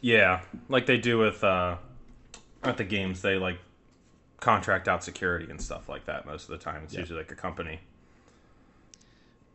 [0.00, 1.76] Yeah, like they do with uh,
[2.62, 3.58] at the games, they like
[4.38, 6.24] contract out security and stuff like that.
[6.26, 7.00] Most of the time, it's Yeah.
[7.00, 7.80] usually like a company.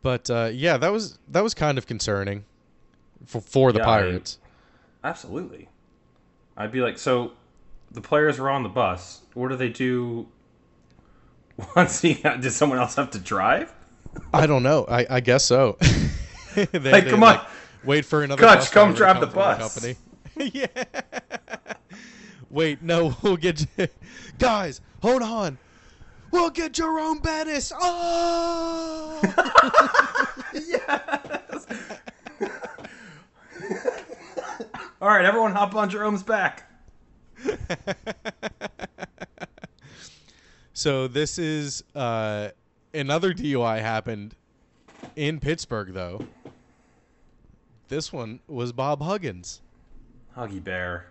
[0.02, 2.44] But uh, yeah, that was that was kind of concerning
[3.24, 4.38] for for the Yeah, I- Pirates.
[5.04, 5.68] Absolutely,
[6.56, 7.32] I'd be like, so
[7.90, 9.22] the players were on the bus.
[9.34, 10.28] What do they do
[11.76, 13.72] once he got, did someone else have to drive?
[14.32, 14.84] I don't know.
[14.88, 15.78] I, I guess so.
[16.54, 17.40] They Like, come on.
[17.82, 18.42] wait for another.
[18.42, 19.58] Bus come drive the bus.
[19.74, 19.96] company.
[20.52, 20.66] yeah.
[22.50, 23.88] Wait, no, we'll get you.
[24.38, 24.82] guys.
[25.00, 25.56] Hold on.
[26.30, 27.72] We'll get Jerome Bettis.
[27.74, 29.18] Oh.
[30.52, 31.66] yes.
[35.00, 36.64] All right, everyone, hop on Jerome's back.
[40.74, 42.48] So this is uh,
[42.94, 44.34] another DUI happened
[45.16, 46.26] in Pittsburgh, though.
[47.88, 49.60] This one was Bob Huggins.
[50.36, 51.06] Huggy Bear.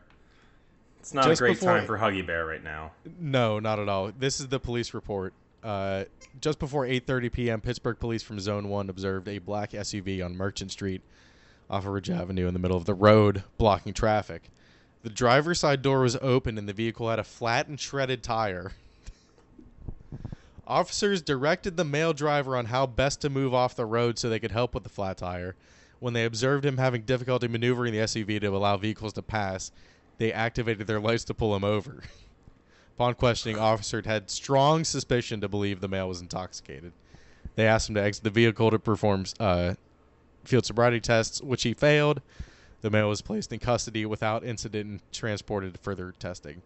[0.99, 2.91] It's not Just a great before- time for Huggy Bear right now.
[3.19, 4.11] No, not at all.
[4.17, 5.33] This is the police report.
[5.63, 6.05] Uh,
[6.39, 10.71] just before 8:30 p.m., Pittsburgh police from Zone One observed a black SUV on Merchant
[10.71, 11.01] Street,
[11.69, 14.49] off of Ridge Avenue, in the middle of the road, blocking traffic.
[15.03, 18.71] The driver's side door was open, and the vehicle had a flat and shredded tire.
[20.71, 24.39] Officers directed the male driver on how best to move off the road so they
[24.39, 25.53] could help with the flat tire.
[25.99, 29.73] When they observed him having difficulty maneuvering the SUV to allow vehicles to pass,
[30.17, 32.03] they activated their lights to pull him over.
[32.95, 36.93] Upon questioning, officers had strong suspicion to believe the male was intoxicated.
[37.55, 39.73] They asked him to exit the vehicle to perform uh,
[40.45, 42.21] field sobriety tests, which he failed.
[42.79, 46.61] The male was placed in custody without incident and transported to further testing.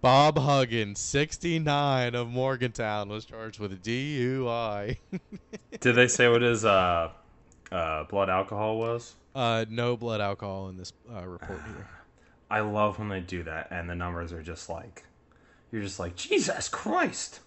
[0.00, 4.98] Bob Huggins, 69 of Morgantown, was charged with DUI.
[5.80, 7.10] Did they say what his uh,
[7.72, 9.14] uh, blood alcohol was?
[9.34, 11.88] uh, no blood alcohol in this uh, report here.
[12.50, 15.04] I love when they do that, and the numbers are just like,
[15.70, 17.40] you're just like, Jesus Christ!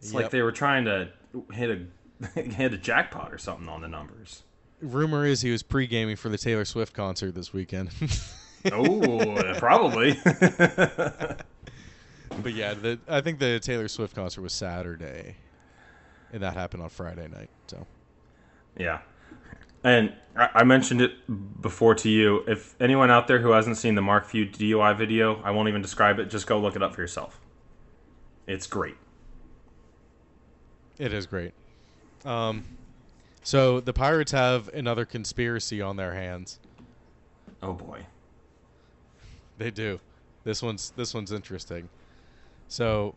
[0.00, 1.10] It's like they were trying to
[1.52, 4.42] hit a hit a jackpot or something on the numbers.
[4.82, 7.90] Rumor is he was pre-gaming for the Taylor Swift concert this weekend.
[8.74, 10.20] Oh, probably.
[12.42, 15.36] But yeah, the, I think the Taylor Swift concert was Saturday,
[16.32, 17.50] and that happened on Friday night.
[17.66, 17.86] So
[18.78, 19.00] Yeah.
[19.82, 21.12] And I I mentioned it
[21.62, 22.44] before to you.
[22.46, 25.82] If anyone out there who hasn't seen the Mark Feud DUI video, I won't even
[25.82, 26.30] describe it.
[26.30, 27.40] Just go look it up for yourself.
[28.46, 28.96] It's great.
[30.98, 31.52] it is great.
[32.24, 32.64] Um,
[33.42, 36.58] so the Pirates have another conspiracy on their hands.
[37.62, 38.04] Oh boy.
[39.56, 40.00] They do.
[40.44, 41.88] This one's this one's interesting.
[42.70, 43.16] So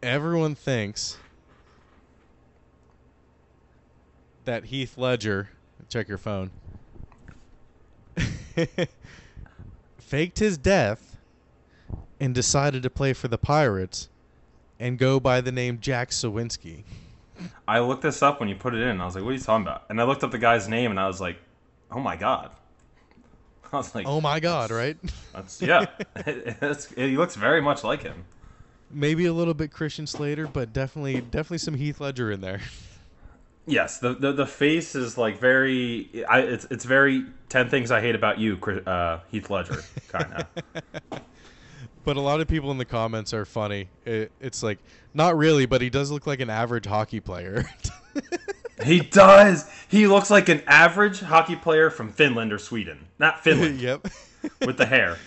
[0.00, 1.18] everyone thinks
[4.44, 5.50] that Heath Ledger,
[5.88, 6.52] check your phone,
[9.98, 11.16] faked his death
[12.20, 14.08] and decided to play for the Pirates
[14.78, 16.84] and go by the name Jack Suwinski.
[17.66, 19.00] I looked this up when you put it in.
[19.00, 20.92] I was like, "What are you talking about?" And I looked up the guy's name,
[20.92, 21.38] and I was like,
[21.90, 22.52] "Oh my god!"
[23.74, 24.96] I was like, Oh my God, right?
[25.32, 25.86] That's yeah.
[26.16, 28.24] it's, he looks very much like him.
[28.90, 32.60] Maybe a little bit Christian Slater, but definitely definitely some Heath Ledger in there.
[33.64, 36.24] Yes, the, the the face is like very.
[36.28, 40.34] I it's it's very ten things I hate about you, Chris- uh, Heath Ledger, kind
[40.34, 41.22] of.
[42.04, 43.88] But a lot of people in the comments are funny.
[44.04, 44.78] It, it's like
[45.14, 47.64] not really, but he does look like an average hockey player.
[48.84, 49.68] He does.
[49.88, 54.06] He looks like an average hockey player from Finland or Sweden, not Finland, yep.
[54.60, 55.18] with the hair.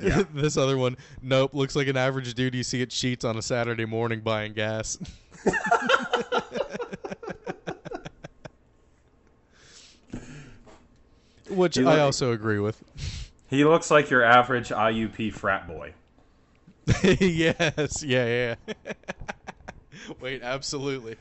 [0.00, 0.22] Yeah.
[0.32, 3.42] this other one, nope, looks like an average dude you see at Sheets on a
[3.42, 4.96] Saturday morning buying gas.
[11.50, 12.80] which You I also agree with.
[13.50, 15.94] He looks like your average IUP frat boy.
[17.02, 18.54] yes, yeah, yeah.
[20.20, 21.16] Wait, absolutely.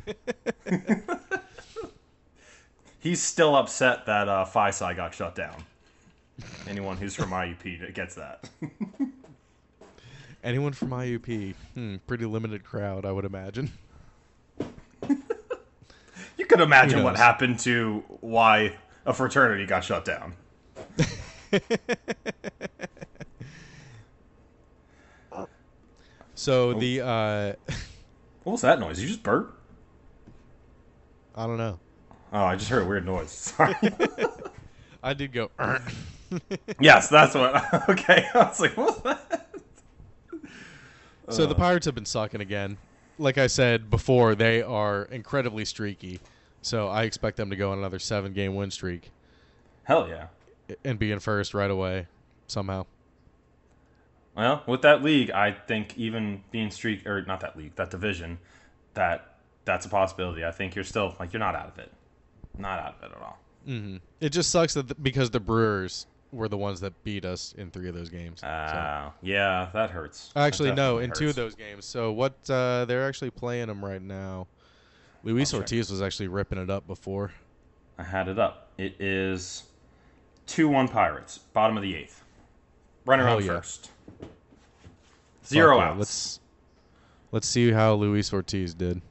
[2.99, 5.63] He's still upset that uh, FISI got shut down.
[6.67, 8.49] Anyone who's from IUP gets that.
[10.43, 11.55] Anyone from IUP?
[11.73, 13.71] Hmm, pretty limited crowd, I would imagine.
[16.37, 20.35] You could imagine what happened to why a fraternity got shut down.
[26.35, 26.79] So Oh.
[26.79, 27.53] the uh,
[28.43, 29.01] What was that noise?
[29.01, 29.59] You just burped?
[31.35, 31.79] I don't know.
[32.33, 33.31] Oh, I just heard a weird noise.
[33.31, 33.75] Sorry.
[35.03, 35.49] I did go.
[36.79, 37.63] yes, that's what.
[37.89, 39.17] Okay, I was like, what was?
[41.29, 41.57] So the uh.
[41.57, 42.77] Pirates have been sucking again.
[43.19, 46.19] Like I said before, they are incredibly streaky.
[46.61, 49.11] So I expect them to go on another seven game win streak
[49.87, 50.27] Hell yeah.
[50.83, 52.07] and be in first right away
[52.47, 52.85] somehow.
[54.35, 58.37] Well, with that league, I think even being streak or not that league, that division,
[58.95, 60.43] that that's a possibility.
[60.43, 61.91] I think you're still like you're not out of it,
[62.59, 63.39] not out of it at all.
[63.65, 67.53] hmm It just sucks that the, because the Brewers were the ones that beat us
[67.57, 68.41] in three of those games.
[68.41, 68.47] so.
[68.47, 70.31] Uh, yeah, that hurts.
[70.33, 71.85] That Actually, no, definitely in two of those games.
[71.85, 72.33] So what?
[72.49, 74.47] Uh, they're actually playing them right now.
[75.23, 75.63] Luis I'll check.
[75.63, 77.31] Ortiz was actually ripping it up before.
[77.97, 78.69] I had it up.
[78.77, 79.63] It is
[80.45, 82.23] two one Pirates, bottom of the eighth,
[83.05, 83.55] runner on yeah.
[83.55, 83.91] first,
[85.45, 85.99] zero Fuck yeah, outs.
[85.99, 86.39] Let's
[87.31, 89.01] let's see how Luis Ortiz did.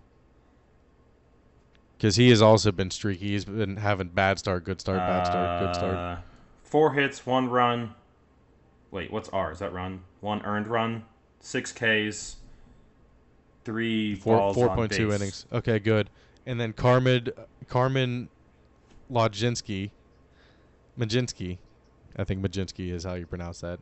[1.97, 3.29] Because he has also been streaky.
[3.29, 5.95] He's been having bad start, good start, bad start, good start.
[5.95, 6.17] Uh,
[6.63, 7.95] Four hits, one run.
[8.91, 9.53] Wait, what's R?
[9.53, 10.03] Is that run?
[10.21, 11.05] One earned run,
[11.41, 12.37] six Ks,
[13.65, 15.47] three Four four on point two innings.
[15.53, 16.11] Okay, good.
[16.45, 17.29] And then Carmen
[17.69, 18.29] Carmen
[19.11, 19.91] Mlodzinski,
[20.99, 21.59] Majinski,
[22.17, 23.79] I think Majinski is how you pronounce that.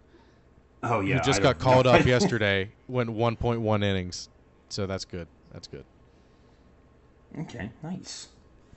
[0.83, 4.29] Oh yeah, who just I got called up yesterday, went 1.1 innings.
[4.69, 5.27] So that's good.
[5.53, 5.85] That's good.
[7.41, 8.29] Okay, nice.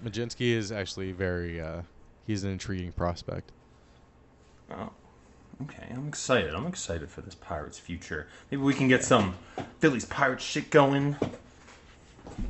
[0.04, 1.60] Majinski is actually very.
[1.60, 1.82] Uh,
[2.26, 3.52] he's an intriguing prospect.
[4.72, 4.92] Oh,
[5.64, 5.88] okay.
[5.92, 6.54] I'm excited.
[6.54, 8.28] I'm excited for this Pirates future.
[8.52, 9.36] Maybe we can get some
[9.80, 11.16] Phillies Pirates shit going.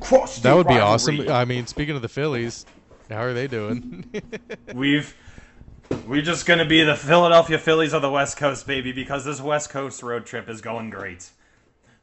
[0.00, 1.28] Cross That would be awesome.
[1.30, 2.66] I mean, speaking of the Phillies,
[3.08, 4.10] how are they doing?
[4.74, 5.14] We've
[6.06, 9.70] we're just gonna be the Philadelphia Phillies of the West Coast, baby, because this West
[9.70, 11.30] Coast road trip is going great.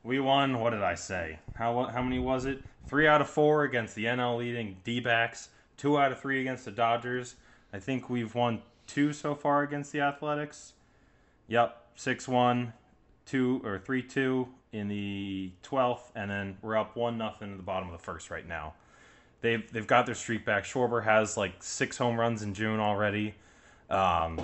[0.04, 0.60] We won.
[0.60, 1.40] What did I say?
[1.56, 2.64] How how many was it?
[2.88, 5.50] Three out of four against the NL leading D-backs.
[5.78, 7.36] Two out of three against the Dodgers.
[7.74, 10.74] I think we've won two so far against the Athletics.
[11.48, 12.74] Yep, six one,
[13.26, 17.64] two or three two in the twelfth, and then we're up one nothing in the
[17.64, 18.74] bottom of the first right now.
[19.42, 20.64] They've they've got their streak back.
[20.64, 23.36] Schwarber has like six home runs in June already.
[23.90, 24.40] Um,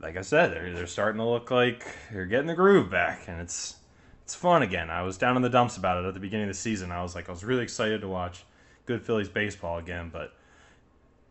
[0.00, 3.40] like I said, they're they're starting to look like they're getting the groove back, and
[3.40, 3.76] it's
[4.26, 4.90] it's fun again.
[4.90, 6.90] I was down in the dumps about it at the beginning of the season.
[6.90, 8.44] I was like, I was really excited to watch
[8.84, 10.34] good Phillies baseball again, but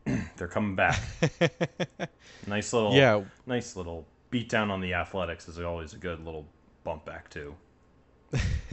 [0.37, 1.01] they're coming back.
[2.47, 6.45] nice little yeah, nice little beat down on the Athletics is always a good little
[6.85, 7.53] bump back too.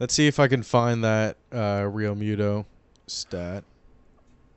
[0.00, 2.64] let's see if I can find that uh, Realmuto
[3.06, 3.62] stat.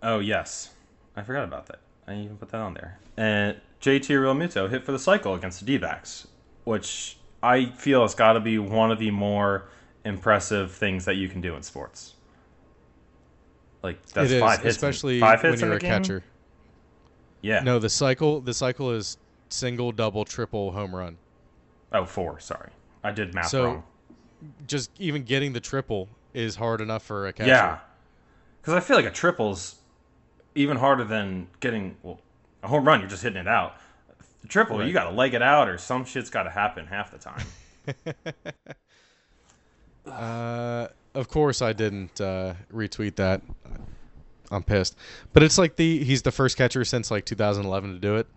[0.02, 0.72] Oh yes,
[1.16, 1.82] I forgot about that.
[2.08, 2.98] I didn't even put that on there.
[3.16, 6.28] And JT Realmuto hit for the cycle against the D-backs,
[6.64, 9.70] which I feel it's got to be one of the more
[10.06, 12.16] impressive things that you can do in sports.
[13.84, 15.90] Like that's it is, five hits, especially five when hits in you're a a game?
[16.00, 16.24] catcher.
[17.42, 17.62] Yeah.
[17.62, 18.42] No, the cycle.
[18.42, 19.18] The cycle is
[19.50, 21.20] single, double, triple, home run.
[21.92, 22.40] Oh, four.
[22.40, 22.72] Sorry,
[23.04, 23.84] I did math So, wrong.
[24.68, 27.50] Just even getting the triple is hard enough for a catcher.
[27.50, 27.80] Yeah,
[28.62, 29.76] because I feel like a triple's
[30.56, 32.22] even harder than getting well
[32.64, 33.00] a home run.
[33.02, 33.78] You're just hitting it out.
[34.44, 34.88] The triple, Right.
[34.88, 37.46] you got to leg it out, or some shit's got to happen half the time.
[40.06, 43.42] Uh, of course, I didn't uh, retweet that.
[44.52, 44.98] I'm pissed,
[45.32, 48.28] but it's like the he's the first catcher since like 2011 to do it.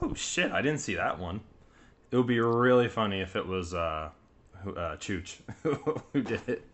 [0.00, 0.52] Oh shit!
[0.52, 1.40] I didn't see that one.
[2.12, 4.10] It would be really funny if it was uh,
[4.62, 5.38] who, uh Chooch
[6.12, 6.64] who did it.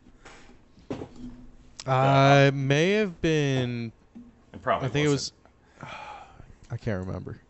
[1.87, 3.93] I may have been.
[4.53, 4.89] It probably.
[4.89, 5.35] I think it wasn't.
[5.81, 5.91] was.
[6.71, 7.41] I can't remember.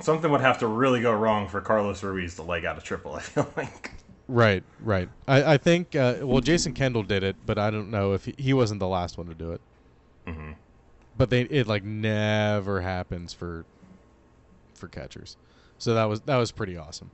[0.00, 3.14] Something would have to really go wrong for Carlos Ruiz to leg out a triple.
[3.16, 3.92] I feel like.
[4.26, 5.10] Right, right.
[5.28, 8.34] I, I think uh, well, Jason Kendall did it, but I don't know if he,
[8.38, 9.60] he wasn't the last one to do it.
[10.26, 10.52] hmm
[11.14, 13.66] But they it like never happens for
[14.74, 15.36] for catchers,
[15.78, 17.12] so that was that was pretty awesome.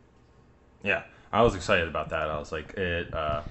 [0.82, 2.30] Yeah, I was excited about that.
[2.30, 3.12] I was like, it.
[3.12, 3.42] Uh,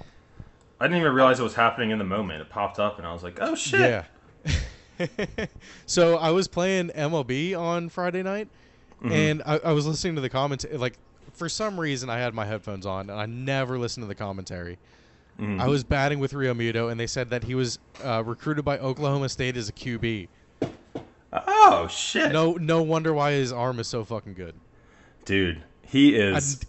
[0.79, 2.41] I didn't even realize it was happening in the moment.
[2.41, 3.79] It popped up, and I was like, oh shit!
[3.79, 4.05] Yeah,
[5.85, 8.49] so I was playing MLB on Friday night,
[9.01, 9.12] Mm-hmm.
[9.13, 10.65] and I, I was listening to the comments.
[10.71, 10.97] Like,
[11.33, 14.77] for some reason, I had my headphones on, and I never listened to the commentary.
[15.39, 15.62] Mm-hmm.
[15.62, 19.29] I was batting with Realmuto, and they said that he was uh, recruited by Oklahoma
[19.29, 20.27] State as a QB.
[21.31, 24.55] Oh shit, No, no wonder why his arm is so fucking good.
[25.25, 26.59] dude, he I- is.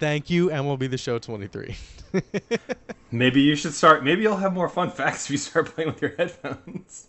[0.00, 1.76] thank you, MLB The Show 23.
[3.12, 4.04] Maybe you should start.
[4.04, 7.06] Maybe you'll have more fun facts if you start playing with your headphones.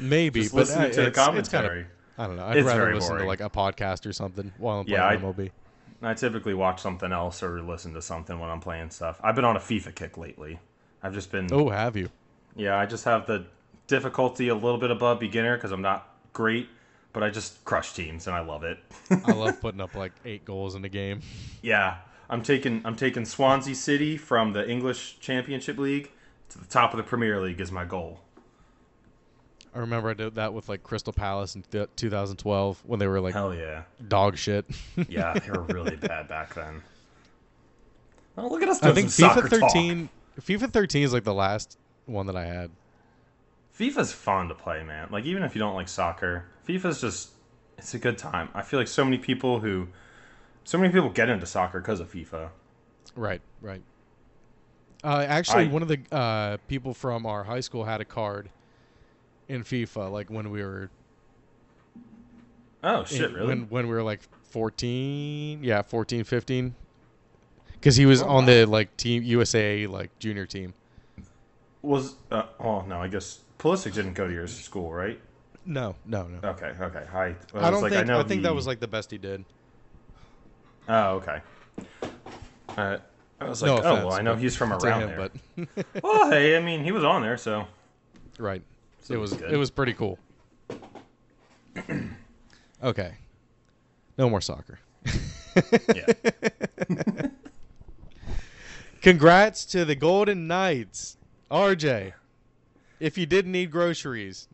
[0.00, 1.86] Maybe, Just but listening uh, to the it's- it's kinda- commentary.
[2.20, 2.44] I don't know.
[2.44, 3.24] I'd It's rather very listen boring.
[3.24, 5.50] to like a podcast or something while I'm Yeah, playing I- MLB.
[6.02, 9.20] I typically watch something else or listen to something when I'm playing stuff.
[9.22, 10.58] I've been on a FIFA kick lately.
[11.02, 11.48] I've just been.
[11.52, 12.08] Oh, have you?
[12.56, 13.44] Yeah, I just have the
[13.86, 16.68] difficulty a little bit above beginner because I'm not great,
[17.12, 18.78] but I just crush teams and I love it.
[19.24, 21.20] I love putting up like eight goals in a game.
[21.62, 21.96] yeah,
[22.30, 26.10] I'm taking I'm taking Swansea City from the English Championship League
[26.50, 28.20] to the top of the Premier League is my goal.
[29.74, 33.20] I remember I did that with like Crystal Palace in th- 2012 when they were
[33.20, 34.64] like Hell yeah, dog shit.
[35.08, 36.82] yeah, they were really bad back then.
[38.36, 40.08] Oh, look at us I think FIFA soccer 13,
[40.40, 42.70] FIFA 13 is like the last one that I had.
[42.70, 42.70] talk.
[43.78, 45.08] FIFA's fun to play, man.
[45.10, 47.30] Like even if you don't like soccer, FIFA's just
[47.78, 48.48] it's a good time.
[48.54, 49.88] I feel like so many people who,
[50.64, 52.50] so many people get into soccer because of FIFA.
[53.16, 53.82] Right, right.
[55.02, 58.50] Uh, actually, I- one of the uh, people from our high school had a card
[59.50, 60.88] in FIFA, like when we were
[62.82, 63.46] Oh shit, in- really?
[63.48, 66.74] when when we were like 14, yeah, 14, 15.
[67.74, 68.52] Because he was Oh, on wow.
[68.52, 70.74] the like team USA like junior team.
[71.82, 75.20] Was uh, oh no, I guess Pulisic didn't go to your school, right?
[75.64, 76.48] No, no, no.
[76.50, 77.04] Okay, okay.
[77.12, 78.02] I, I, I don't like, think.
[78.10, 79.44] I, know think that was like the best he did.
[80.88, 81.40] Oh, okay.
[82.76, 82.98] Uh,
[83.40, 85.30] I was No like, oh well, I know he's from around him, there.
[85.76, 87.66] but well, hey, I mean, he was on there, so
[88.38, 88.62] right,
[89.02, 89.52] So it it was was good.
[89.52, 90.18] it was pretty cool.
[92.82, 93.14] okay,
[94.18, 94.78] no more soccer.
[95.94, 96.06] yeah.
[99.02, 101.16] Congrats to the Golden Knights,
[101.50, 102.12] RJ.
[102.98, 104.48] If you didn't need groceries,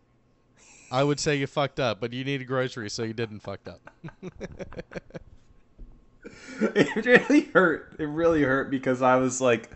[0.91, 3.81] I would say you fucked up, but you needed groceries, so you didn't fucked up.
[6.61, 7.97] it really hurt.
[7.99, 9.69] It really hurt because I was like,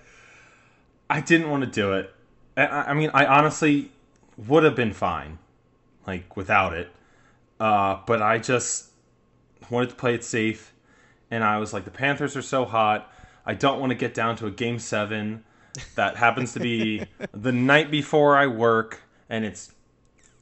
[1.09, 2.15] I didn't want to do it.
[2.57, 3.91] I, I mean, I honestly
[4.49, 5.39] would have been fine,
[6.07, 6.91] like without it.
[7.59, 8.91] Uh, but I just
[9.69, 10.73] wanted to play it safe,
[11.31, 13.13] and I was like, the Panthers are so hot.
[13.45, 15.45] I don't want to get down to a game seven
[15.95, 19.73] that happens to be the night before I work, and it's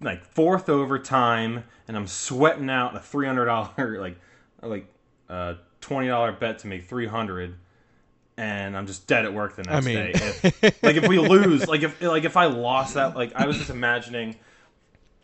[0.01, 4.19] like fourth overtime, and I'm sweating out a three hundred dollar like
[4.63, 4.87] like
[5.29, 7.57] uh twenty dollar bet to make three hundred,
[8.39, 10.13] and I'm just dead at work the next mean- day.
[10.15, 13.59] If, like if we lose, like if like if I lost that, like I was
[13.59, 14.37] just imagining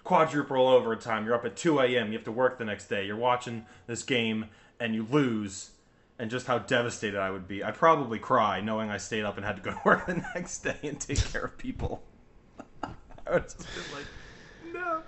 [0.02, 1.24] quadruple overtime.
[1.24, 2.08] You're up at two a.m.
[2.08, 3.06] You have to work the next day.
[3.06, 4.46] You're watching this game
[4.78, 5.70] and you lose.
[6.16, 7.64] And just how devastated I would be.
[7.64, 10.60] I'd probably cry knowing I stayed up and had to go to work the next
[10.60, 12.04] day and take care of people.
[12.84, 12.90] I
[13.32, 15.02] would just been like, no.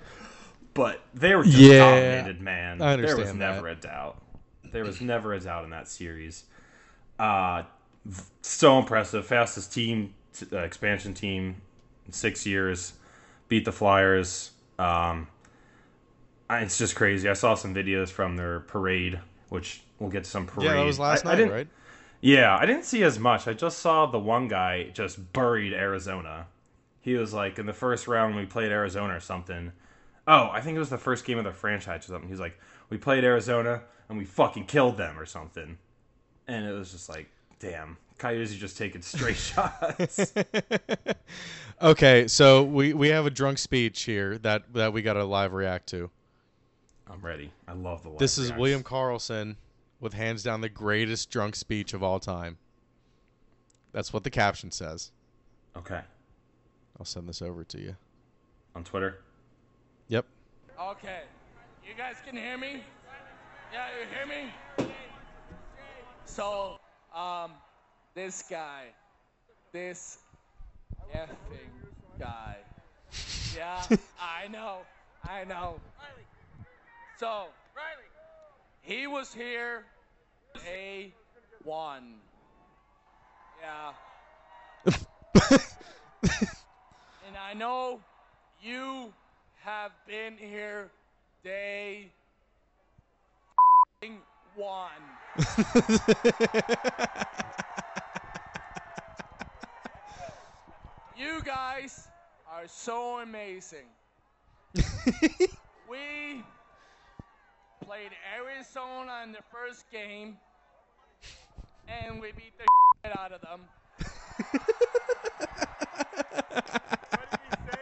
[0.75, 2.83] But they were just Yeah, dominated, man.
[2.83, 4.21] I there was understand never a doubt.
[4.65, 6.43] There was never a doubt in that series.
[7.21, 7.63] Uh,
[8.43, 9.27] so impressive.
[9.27, 10.15] Fastest team,
[10.53, 11.57] uh, expansion team
[12.07, 12.95] in six years.
[13.49, 14.53] Beat the Flyers.
[14.79, 15.29] Um,
[16.49, 17.29] I- it's just crazy.
[17.29, 20.67] I saw some videos from their parade, which we'll get to some parade.
[20.69, 21.69] yeah, that was last I- I night, didn't- right?
[22.21, 23.49] yeah, I didn't see as much.
[23.49, 26.47] I just saw the one guy just buried Arizona.
[27.01, 29.73] He was like in the first round we played Arizona or something.
[30.29, 32.29] Oh, I think it was the first game of the franchise or something.
[32.29, 32.59] He's like,
[32.91, 35.79] we played Arizona and we fucking killed them or something.
[36.49, 40.33] And it was just like, damn, Coyotes are just taking straight shots.
[41.83, 45.53] Okay, so we, we have a drunk speech here that, that we got to live
[45.53, 46.09] react to.
[47.07, 47.53] I'm ready.
[47.69, 48.09] I love the.
[48.09, 48.61] live This is reacts.
[48.61, 49.57] William Karlsson
[50.01, 52.57] with hands down the greatest drunk speech of all time.
[53.93, 55.13] That's what the caption says.
[55.77, 56.01] Okay,
[56.99, 57.95] I'll send this over to you.
[58.75, 59.21] on Twitter.
[60.09, 60.25] Yep.
[60.81, 61.21] Okay.
[61.87, 62.83] You guys can hear me?
[63.71, 64.51] Yeah, you hear me?
[66.25, 66.79] So,
[67.17, 67.51] um,
[68.15, 68.85] this guy,
[69.73, 70.19] this
[71.15, 71.73] effing
[72.19, 72.57] guy.
[73.57, 73.83] Yeah,
[74.21, 74.79] I know,
[75.25, 75.81] I know.
[77.19, 77.47] So,
[78.83, 79.85] he was here
[80.65, 81.13] day
[81.65, 82.15] one.
[83.61, 83.93] Yeah.
[87.27, 88.01] and I know
[88.63, 89.13] you
[89.65, 90.91] have been here
[91.45, 92.11] day
[94.57, 94.89] one.
[101.17, 102.09] you guys
[102.51, 103.87] are so amazing.
[105.91, 106.43] we
[107.85, 110.39] played Arizona in the first game,
[111.87, 112.65] and we beat the
[113.05, 113.61] shit out of them.
[117.11, 117.79] what did he say?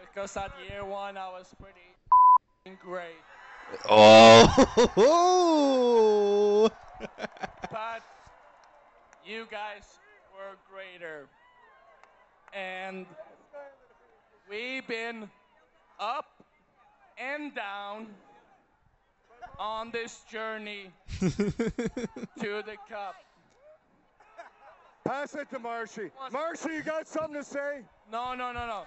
[0.00, 1.94] Because at year one, I was pretty
[2.82, 3.22] great.
[3.88, 5.50] Oh.
[7.70, 8.02] but
[9.24, 9.98] you guys
[10.34, 11.26] were greater.
[12.52, 13.06] And
[14.48, 15.30] we've been
[15.98, 16.26] up
[17.18, 18.08] and down
[19.58, 20.90] on this journey
[21.20, 21.28] to
[22.38, 23.16] the cup.
[25.04, 26.10] Pass it to Marshy.
[26.32, 27.80] Marshy, you got something to say?
[28.10, 28.84] No, no, no, no.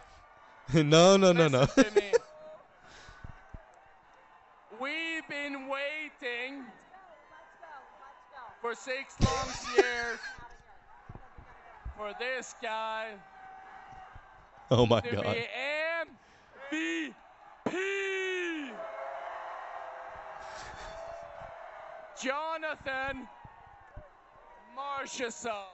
[0.84, 1.67] no, no, no, no.
[4.84, 4.91] Listen to me.
[4.91, 6.63] We've been waiting
[8.61, 10.19] for six long years
[11.97, 13.13] for this guy
[14.71, 15.36] oh my to god.
[16.71, 17.13] be MVP.
[22.21, 23.27] Jonathan
[24.77, 25.73] Marchessault.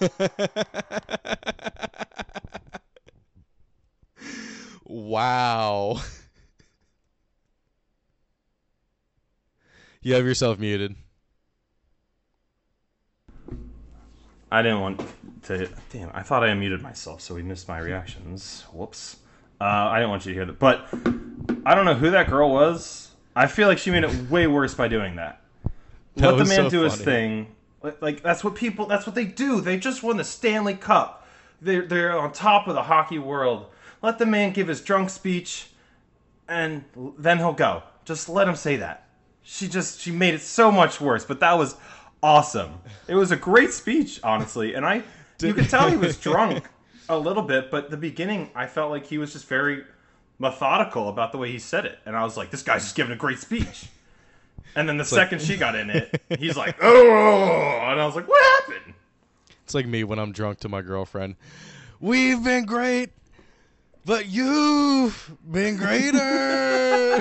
[4.84, 6.00] wow.
[10.04, 10.94] You have yourself muted.
[14.52, 15.00] I didn't want
[15.44, 15.68] to.
[15.90, 18.64] Damn, I thought I unmuted myself, so we missed my reactions.
[18.70, 19.16] Whoops.
[19.58, 20.58] Uh, I didn't want you to hear that.
[20.58, 20.86] But
[21.64, 23.12] I don't know who that girl was.
[23.34, 25.40] I feel like she made it way worse by doing that.
[26.16, 27.46] That Let the man so do his thing.
[27.82, 28.84] Like- Like that's what people.
[28.86, 29.62] That's what they do.
[29.62, 31.26] They just won the Stanley Cup.
[31.62, 33.66] They're they're on top of the hockey world.
[34.02, 35.68] Let the man give his drunk speech,
[36.46, 36.84] and
[37.18, 37.82] then he'll go.
[38.04, 39.03] Just let him say that.
[39.44, 41.24] She just she made it so much worse.
[41.24, 41.76] But that was
[42.22, 42.80] awesome.
[43.06, 45.02] It was a great speech, honestly, and I
[45.40, 46.68] you could tell he was drunk
[47.08, 47.70] a little bit.
[47.70, 49.84] But the beginning, I felt like he was just very
[50.38, 53.12] methodical about the way he said it, and I was like, this guy's just giving
[53.12, 53.86] a great speech.
[54.76, 58.26] And then the second she got in it, he's like, oh, and I was like,
[58.26, 58.94] what happened?
[59.62, 61.36] It's like me when I'm drunk to my girlfriend.
[62.00, 63.10] We've been great,
[64.04, 66.18] but you've been greater.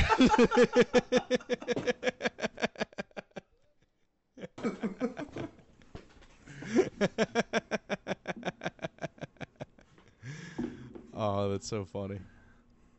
[11.13, 12.19] oh, that's so funny.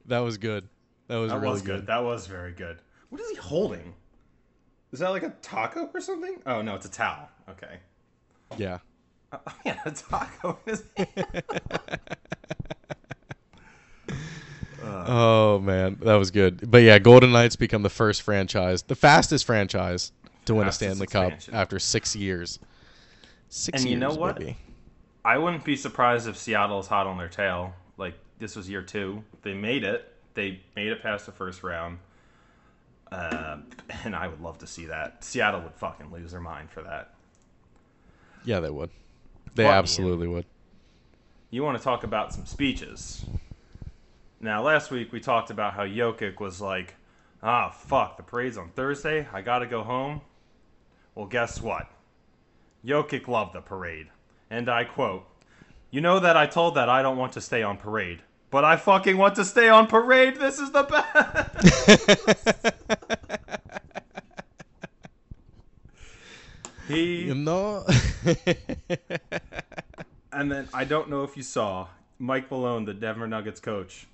[0.07, 0.69] That was good.
[1.09, 1.87] That was That really was good.
[1.87, 2.79] That was very good.
[3.11, 3.95] What is he holding?
[4.93, 6.41] Is that like a taco or something?
[6.47, 7.29] Oh no, it's a towel.
[7.49, 7.81] Okay.
[8.57, 8.79] Yeah.
[9.33, 11.43] Oh, yeah, a taco in his hand.
[15.07, 16.71] Oh man, that was good.
[16.71, 20.13] But yeah, Golden Knights become the first franchise, the fastest franchise
[20.47, 22.59] to win a Fastest Stanley Cup after six years.
[23.49, 24.39] Six And years, you know what?
[24.39, 24.57] baby.
[25.25, 27.75] I wouldn't be surprised if Seattle's hot on their tail.
[27.97, 29.25] Like this was year two.
[29.43, 30.13] They made it.
[30.35, 31.99] They made it past the first round.
[33.13, 33.59] Uh,
[34.05, 35.23] and I would love to see that.
[35.25, 37.15] Seattle would fucking lose their mind for that.
[38.45, 38.91] Yeah, they would.
[39.55, 39.79] They Fuck, Ian.
[39.79, 40.47] absolutely would.
[41.51, 43.25] You want to talk about some speeches?
[44.45, 46.97] Now, last week we talked about how Jokic was like,
[47.43, 49.27] "Ah, fuck, the parade's on Thursday.
[49.33, 50.21] I gotta go home."
[51.15, 51.91] Well, guess what?
[52.85, 54.09] Jokic loved the parade,
[54.51, 55.27] and I quote,
[55.91, 58.21] "You know that I told that I don't want to stay on parade,
[58.51, 60.37] but I fucking want to stay on parade.
[60.37, 62.77] This is the best."
[66.87, 67.87] he You know.
[70.37, 71.87] And then I don't know if you saw
[72.19, 74.09] Mike Malone, the Denver Nuggets coach,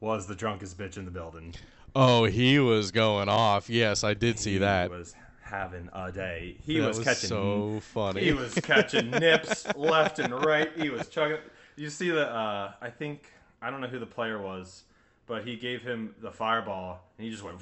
[0.00, 1.54] was the drunkest bitch in the building.
[1.94, 3.68] oh, he was going off.
[3.68, 4.84] Yes, I did see that.
[4.84, 4.98] He that.
[4.98, 5.14] was
[5.48, 6.56] having a day.
[6.62, 8.24] He was, was catching so funny.
[8.24, 10.70] He was catching nips left and right.
[10.76, 11.38] He was chugging.
[11.76, 12.28] You see the?
[12.28, 13.30] Uh, I think
[13.62, 14.84] I don't know who the player was,
[15.26, 17.58] but he gave him the fireball and he just went.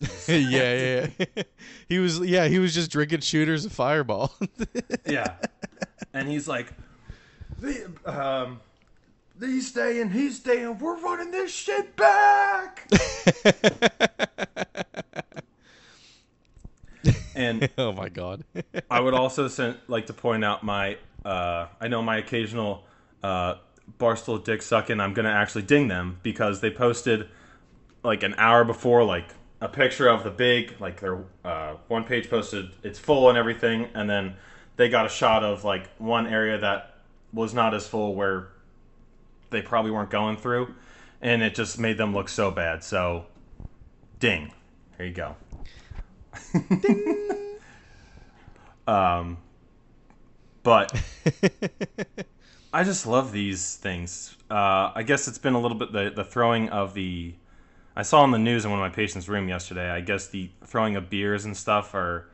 [0.28, 1.42] yeah, yeah, yeah.
[1.88, 2.20] he was.
[2.20, 4.34] Yeah, he was just drinking shooters of Fireball.
[5.06, 5.34] yeah,
[6.12, 6.72] and he's like,
[7.60, 8.60] the, um,
[9.40, 10.78] he's staying, he's staying.
[10.78, 12.88] We're running this shit back.
[17.34, 18.44] and oh my god.
[18.90, 20.98] I would also send, like to point out my.
[21.24, 22.84] Uh, I know my occasional
[23.22, 23.54] uh,
[23.98, 25.00] barstool dick sucking.
[25.00, 27.28] I'm gonna actually ding them because they posted
[28.02, 29.28] like an hour before, like
[29.60, 33.88] a picture of the big, like their uh, one page posted it's full and everything,
[33.94, 34.36] and then
[34.76, 36.98] they got a shot of like one area that
[37.32, 38.48] was not as full where
[39.54, 40.74] they probably weren't going through,
[41.22, 42.84] and it just made them look so bad.
[42.84, 43.26] So,
[44.18, 44.52] ding.
[44.98, 45.36] There you go.
[48.92, 49.38] um,
[50.62, 51.00] but
[52.72, 54.36] I just love these things.
[54.50, 57.34] Uh, I guess it's been a little bit the the throwing of the.
[57.96, 59.88] I saw on the news in one of my patients' room yesterday.
[59.88, 62.28] I guess the throwing of beers and stuff are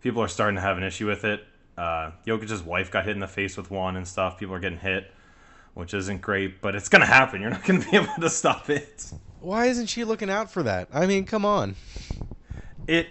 [0.00, 1.44] people are starting to have an issue with it.
[1.76, 4.38] Uh, Jokic's wife got hit in the face with one and stuff.
[4.38, 5.12] People are getting hit,
[5.74, 7.40] which isn't great, but it's gonna happen.
[7.40, 9.10] You're not gonna be able to stop it.
[9.40, 10.88] Why isn't she looking out for that?
[10.92, 11.74] I mean, come on.
[12.86, 13.08] It.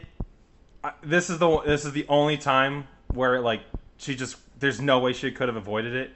[0.84, 3.62] I- This is the this is the only time where like
[3.98, 6.12] she just there's no way she could have avoided it.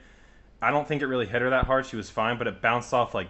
[0.62, 1.84] I don't think it really hit her that hard.
[1.86, 3.28] She was fine, but it bounced off like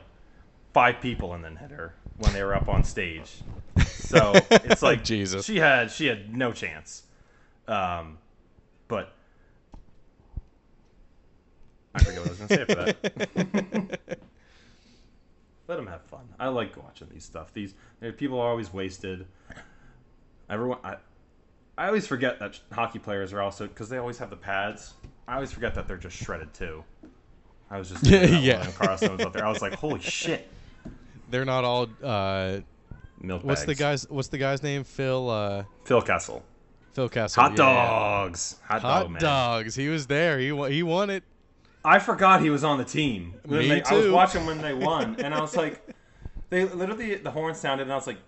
[0.73, 3.43] five people and then hit her when they were up on stage.
[3.85, 5.45] So it's like Jesus.
[5.45, 7.03] she had she had no chance.
[7.67, 8.19] Um,
[8.89, 9.13] but
[11.97, 14.19] I forget what I was going to say for that.
[15.69, 16.29] Let them have fun.
[16.39, 17.53] I like watching these stuff.
[17.53, 17.75] These
[18.19, 19.27] people are always wasted.
[20.49, 20.97] Everyone, I,
[21.77, 24.95] I always forget that hockey players are also because they always have the pads.
[25.27, 26.85] I always forget that they're just shredded too.
[27.69, 28.61] I was just thinking Yeah.
[28.61, 29.45] when Karlsson was up there.
[29.45, 30.49] I was like, holy shit,
[31.31, 31.89] They're not all.
[32.03, 32.59] Uh,
[33.21, 34.09] milk what's the guy's?
[34.09, 34.85] What's the guy's name?
[34.85, 35.29] Phil.
[35.29, 36.45] Uh, Phil Kessel.
[36.93, 37.43] Phil Kessel.
[37.43, 37.57] Hot yeah.
[37.57, 38.57] dogs.
[38.69, 39.21] Hot, Hot dog man.
[39.21, 39.75] dogs.
[39.75, 40.39] He was there.
[40.39, 40.71] He won.
[40.71, 41.25] He won it.
[41.87, 43.35] I forgot he was on the team.
[43.47, 45.81] Me they- I was watching when they won, and I was like,
[46.51, 48.19] they literally the horn sounded, and I was like,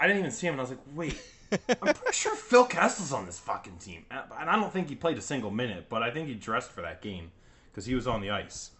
[0.00, 1.20] I didn't even see him, and I was like, wait,
[1.52, 1.58] I'm
[1.94, 5.18] pretty sure Phil Kessel's on this fucking team, uh, and I don't think he played
[5.18, 7.30] a single minute, but I think he dressed for that game
[7.70, 8.70] because he was on the ice.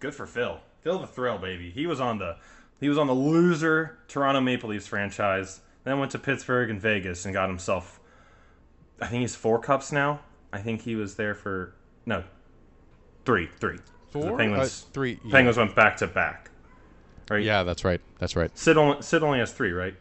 [0.00, 0.60] Good for Phil.
[0.80, 1.70] Phil the thrill, baby.
[1.70, 2.36] He was on the
[2.80, 5.60] he was on the loser Toronto Maple Leafs franchise.
[5.84, 8.00] Then went to Pittsburgh and Vegas and got himself.
[9.00, 10.20] I think he's four cups now.
[10.52, 11.74] I think he was there for
[12.06, 12.24] no,
[13.24, 13.78] three, three.
[14.10, 14.32] Four.
[14.32, 15.18] The Penguins, Uh, three.
[15.24, 15.30] Yeah.
[15.32, 16.50] Penguins went back to back.
[17.30, 17.42] Right.
[17.42, 18.00] Yeah, that's right.
[18.18, 18.56] That's right.
[18.58, 19.94] Sid only, Sid only has three, right?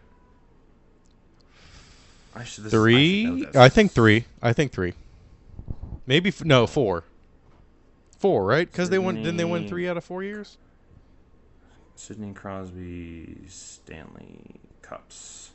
[2.35, 3.45] I should, this, I should Three.
[3.45, 3.55] this.
[3.55, 4.25] I think three.
[4.41, 4.93] I think three.
[6.05, 7.03] Maybe f- no four.
[8.17, 8.69] Four, right?
[8.69, 9.15] Because they won.
[9.15, 10.57] Didn't they win three out of four years?
[11.95, 15.51] Sidney Crosby Stanley Cups.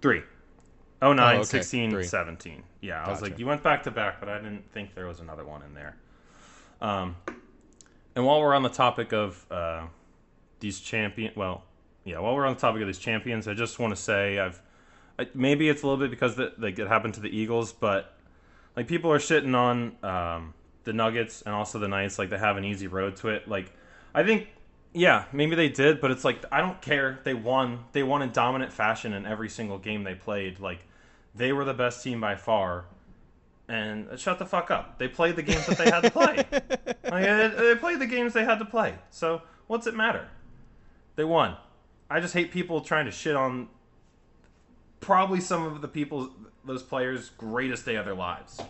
[0.00, 0.22] Three.
[1.02, 2.04] Oh, 09, okay, 16, three.
[2.04, 2.62] 17.
[2.80, 5.20] Yeah, I was like, you went back to back, but I didn't think there was
[5.20, 5.94] another one in there.
[6.80, 7.16] Um,
[8.14, 9.86] and while we're on the topic of uh,
[10.60, 11.64] these champion, well,
[12.04, 14.60] yeah, while we're on the topic of these champions, I just want to say I've
[15.18, 18.14] I, maybe it's a little bit because that like it happened to the Eagles, but
[18.76, 20.54] like people are shitting on um,
[20.84, 23.48] the Nuggets and also the Knights, like they have an easy road to it.
[23.48, 23.72] Like
[24.14, 24.48] I think,
[24.92, 27.18] yeah, maybe they did, but it's like I don't care.
[27.24, 27.84] They won.
[27.92, 30.60] They won in dominant fashion in every single game they played.
[30.60, 30.80] Like
[31.34, 32.84] they were the best team by far.
[33.68, 34.98] And shut the fuck up.
[34.98, 36.44] They played the games that they had to play.
[37.08, 37.22] Like,
[37.56, 38.96] they played the games they had to play.
[39.10, 40.26] So what's it matter?
[41.14, 41.56] They won.
[42.10, 43.68] I just hate people trying to shit on
[45.00, 46.30] probably some of the people,
[46.64, 48.60] those players' greatest day of their lives.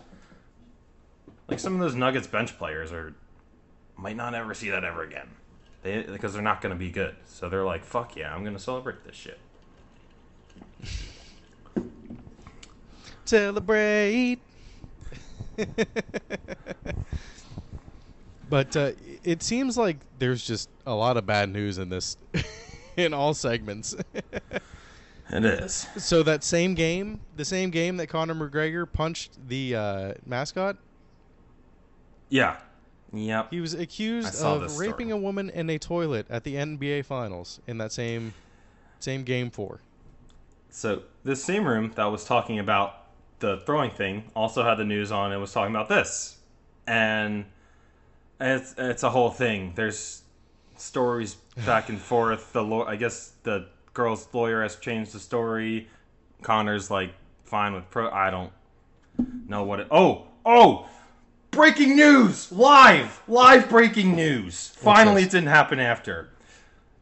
[1.47, 3.15] Like some of those Nuggets bench players are
[3.97, 5.29] might not ever see that ever again.
[5.81, 7.15] They because they're not going to be good.
[7.25, 9.39] So they're like, "Fuck yeah, I'm going to celebrate this shit."
[13.25, 14.39] Celebrate.
[18.49, 18.91] But uh,
[19.23, 22.17] it seems like there's just a lot of bad news in this,
[22.97, 23.95] in all segments.
[25.29, 25.87] It is.
[25.97, 30.77] so that same game, the same game that Conor McGregor punched the uh, mascot,
[32.29, 32.57] Yeah.
[33.13, 33.51] Yep.
[33.51, 37.77] he was accused of raping a woman in a toilet at the NBA Finals in
[37.77, 38.33] that same,
[38.99, 39.79] same game four.
[40.69, 43.06] So this same room that was talking about
[43.39, 46.37] the throwing thing also had the news on and was talking about this,
[46.87, 47.45] and
[48.39, 49.73] it's it's a whole thing.
[49.75, 50.23] There's
[50.77, 51.35] stories
[51.65, 52.53] back and forth.
[52.53, 55.87] The law, I guess the girl's lawyer has changed the story.
[56.41, 57.13] Conor's like
[57.43, 58.09] fine with pro.
[58.09, 58.51] I don't
[59.47, 59.87] know what it.
[59.91, 60.89] Oh oh.
[61.49, 62.51] Breaking news!
[62.51, 63.23] Live!
[63.27, 64.67] Live breaking news!
[64.75, 66.29] Finally, it didn't happen after.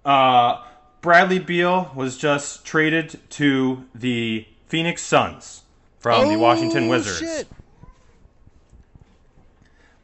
[0.05, 0.63] Uh,
[1.01, 5.63] Bradley Beal was just traded to the Phoenix Suns
[6.05, 7.17] from the Washington Oh, Wizards.
[7.17, 7.47] Shit.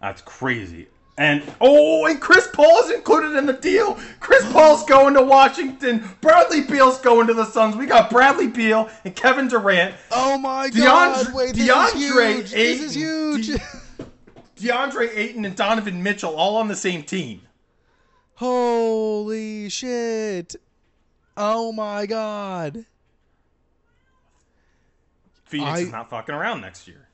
[0.02, 0.88] That's crazy.
[1.16, 4.00] And oh, and Chris Paul is included in the deal.
[4.20, 6.04] Chris Paul's going to Washington.
[6.22, 7.76] Bradley Beal's going to the Suns.
[7.76, 9.94] We got Bradley Beal and Kevin Durant.
[10.10, 11.34] Oh my DeAndre- God!
[11.36, 11.94] Wait, this DeAndre
[12.40, 12.52] is huge.
[12.52, 13.48] This is huge.
[13.48, 14.06] De-
[14.56, 17.42] DeAndre Ayton and Donovan Mitchell all on the same team.
[18.36, 20.56] Holy shit!
[21.38, 22.86] Oh my God!
[25.52, 27.10] Phoenix I- is not fucking around next year.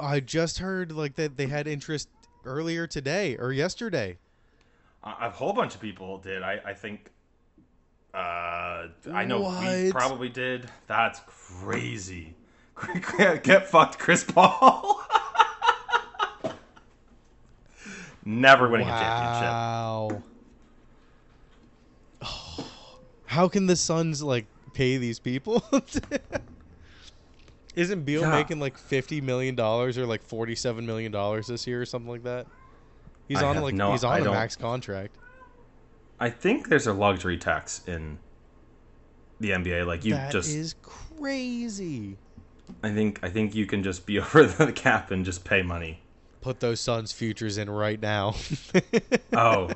[0.00, 2.08] I just heard like that they had interest
[2.44, 4.16] earlier today or yesterday.
[5.04, 6.42] Uh, a whole bunch of people did.
[6.42, 7.10] I, I think.
[8.14, 10.70] Uh, I know we probably did.
[10.86, 12.34] That's crazy.
[13.18, 15.04] Get fucked, Chris Paul.
[18.24, 19.50] never winning a championship.
[19.50, 20.22] Wow.
[23.26, 25.62] How can the Suns like pay these people?
[27.74, 28.30] Isn't Beal Yeah.
[28.30, 32.24] making like fifty million dollars or like forty-seven million dollars this year or something like
[32.24, 32.46] that?
[33.28, 35.14] He's I on like no- he's on a don't- max contract.
[36.20, 38.18] I think there's a luxury tax in
[39.38, 39.86] the NBA.
[39.86, 42.16] Like you That just, is crazy.
[42.82, 46.00] I think, I think you can just be over the cap and just pay money.
[46.40, 48.34] Put those Suns futures in right now.
[49.32, 49.70] Oh,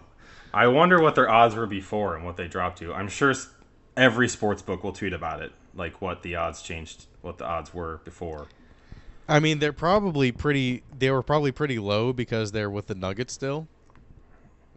[0.53, 2.93] I wonder what their odds were before and what they dropped to.
[2.93, 3.33] I'm sure
[3.97, 7.73] every sports book will tweet about it, like what the odds changed, what the odds
[7.73, 8.47] were before.
[9.29, 10.83] I mean, they're probably pretty.
[10.99, 13.69] They were probably pretty low because they're with the Nuggets still.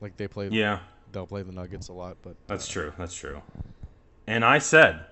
[0.02, 0.50] Like they play.
[0.50, 0.80] Yeah,
[1.16, 2.92] They'll play the Nuggets a lot, but uh, that's true.
[2.98, 3.42] That's true.
[4.28, 5.06] And I said,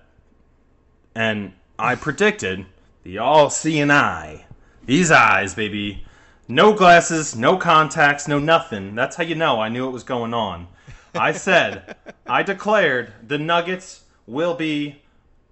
[1.14, 2.66] and I predicted
[3.04, 4.44] the all-seeing eye.
[4.84, 6.04] These eyes, baby.
[6.46, 8.94] No glasses, no contacts, no nothing.
[8.94, 10.68] That's how you know I knew what was going on.
[11.14, 15.00] I said, I declared the Nuggets will be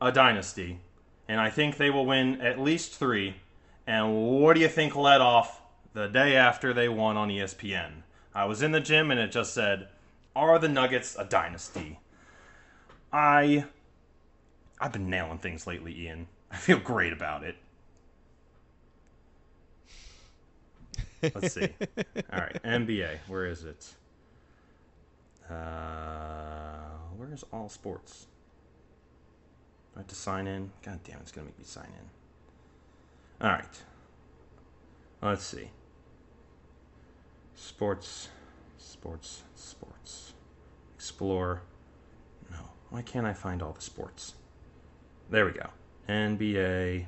[0.03, 0.78] a dynasty,
[1.28, 3.36] and I think they will win at least three.
[3.86, 5.61] And what do you think led off
[5.94, 8.03] the day after they won on ESPN?
[8.34, 9.88] I was in the gym and it just said,
[10.34, 11.98] "Are the Nuggets a dynasty?"
[13.12, 13.64] I,
[14.80, 16.26] I've been nailing things lately, Ian.
[16.50, 17.57] I feel great about it.
[21.22, 21.68] Let's see.
[22.32, 23.18] All right, NBA.
[23.28, 23.94] Where is it?
[25.48, 28.26] Uh, where's all sports?
[29.95, 30.70] I have to sign in?
[30.84, 33.47] God damn, it's gonna make me sign in.
[33.47, 33.82] All right.
[35.20, 35.70] Let's see.
[37.55, 38.28] Sports,
[38.78, 40.32] sports, sports.
[40.97, 41.62] Explore.
[42.51, 42.59] No.
[42.90, 44.34] Why can't I find all the sports?
[45.30, 45.68] There we go.
[46.09, 47.07] NBA.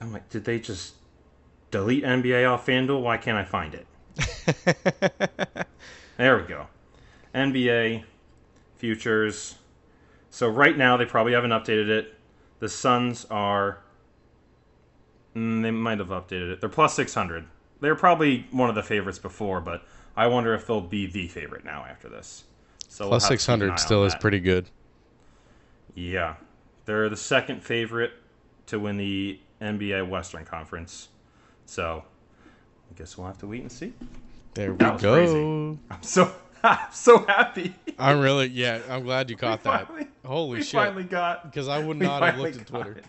[0.00, 0.94] I'm like, did they just
[1.70, 3.02] delete NBA off FanDuel?
[3.02, 3.86] Why can't I find it?
[6.16, 6.68] There we go.
[7.34, 8.04] NBA
[8.76, 9.56] futures.
[10.30, 12.14] So right now they probably haven't updated it.
[12.60, 13.78] The Suns are.
[15.34, 16.60] Mm, they might have updated it.
[16.60, 17.46] They're plus six hundred.
[17.80, 19.84] They're probably one of the favorites before, but
[20.16, 22.44] I wonder if they'll be the favorite now after this.
[22.88, 24.70] So we'll plus have to six keep an eye hundred on still is pretty good.
[25.94, 26.36] Yeah.
[26.86, 28.12] They're the second favorite
[28.66, 31.08] to win the NBA Western Conference.
[31.66, 32.04] So
[32.90, 33.92] I guess we'll have to wait and see.
[34.54, 35.14] There we That go.
[35.14, 35.78] crazy.
[35.90, 36.32] I'm so
[36.66, 37.74] I'm so happy.
[37.98, 38.80] I'm really yeah.
[38.88, 39.88] I'm glad you caught that.
[40.24, 40.72] Holy we shit!
[40.80, 42.92] finally got Because I would not have looked at Twitter.
[42.92, 43.04] it.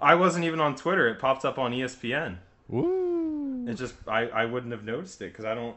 [0.00, 1.08] I wasn't even on Twitter.
[1.08, 2.36] It popped up on ESPN.
[2.68, 3.66] Woo!
[3.68, 5.76] It just I, I wouldn't have noticed it because I don't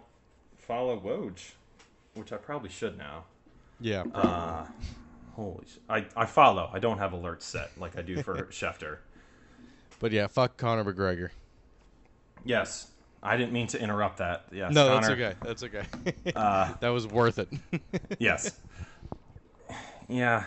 [0.58, 1.52] follow Woj,
[2.16, 3.24] which I probably should now.
[3.80, 4.04] Yeah.
[4.14, 4.66] Uh,
[5.36, 5.66] holy!
[5.66, 6.70] Sh- I I follow.
[6.74, 8.98] I don't have alerts set like I do for Schefter.
[10.00, 11.30] but yeah, fuck Conor McGregor.
[12.46, 12.88] Yes,
[13.22, 14.46] I didn't mean to interrupt that.
[14.52, 15.34] Yes, No, that's okay.
[15.42, 15.84] That's okay.
[16.36, 17.50] Uh, that was worth it.
[18.20, 18.58] yes.
[20.08, 20.46] Yeah.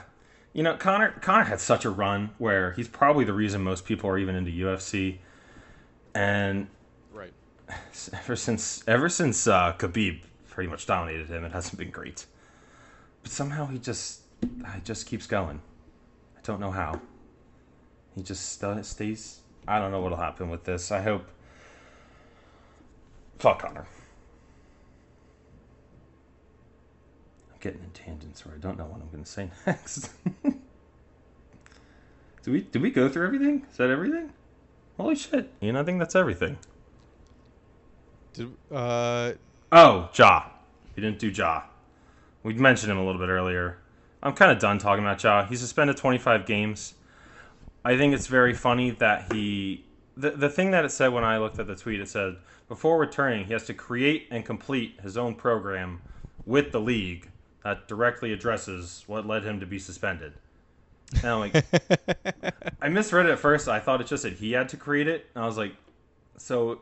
[0.53, 4.11] You know, Conor Conor had such a run where he's probably the reason most people
[4.11, 5.19] are even into UFC.
[6.15, 6.69] And
[7.13, 7.33] right.
[8.13, 12.27] ever since ever since uh, Khabib pretty much dominated him, it hasn't been great.
[13.23, 15.61] But somehow he just he just keeps going.
[16.37, 17.01] I don't know how.
[18.15, 19.41] He just st- stays.
[19.69, 20.91] I don't know what'll happen with this.
[20.91, 21.29] I hope.
[23.41, 23.87] Fuck Conor.
[27.51, 30.11] I'm getting in tangents where I don't know what I'm going to say next.
[32.43, 33.67] do we did we go through everything?
[33.71, 34.33] Is that everything?
[34.99, 35.51] Holy shit!
[35.61, 36.59] You know, I think that's everything.
[38.35, 39.33] Did uh
[39.73, 40.45] Oh, Ja.
[40.95, 41.63] We didn't do Ja.
[42.43, 43.79] We mentioned him a little bit earlier.
[44.23, 45.47] I'm kind of done talking about Ja.
[45.47, 46.95] He suspended 25 games.
[47.87, 49.87] I think it's very funny that he.
[50.21, 52.37] The, the thing that it said when I looked at the tweet, it said
[52.69, 56.03] before returning, he has to create and complete his own program
[56.45, 57.31] with the league
[57.65, 60.35] that directly addresses what led him to be suspended.
[61.23, 61.65] And I'm like,
[62.83, 63.69] I misread it at first.
[63.69, 65.27] I thought it just said he had to create it.
[65.35, 65.75] And I was like,
[66.37, 66.81] so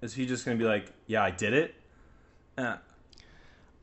[0.00, 1.74] is he just going to be like, yeah, I did it?
[2.56, 2.76] Uh,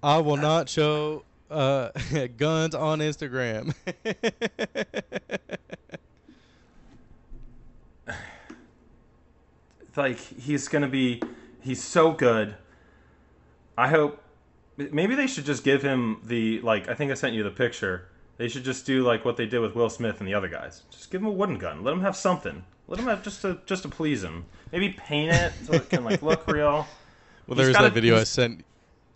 [0.02, 1.90] I will not show uh
[2.38, 3.74] guns on Instagram.
[9.96, 11.22] like he's gonna be
[11.62, 12.56] he's so good
[13.78, 14.22] i hope
[14.78, 18.08] maybe they should just give him the like i think i sent you the picture
[18.38, 20.84] they should just do like what they did with will smith and the other guys
[20.92, 23.60] just give him a wooden gun let him have something let him have just to
[23.66, 26.86] just to please him maybe paint it so it can like look real
[27.46, 28.64] Well, He's there was that video I sent.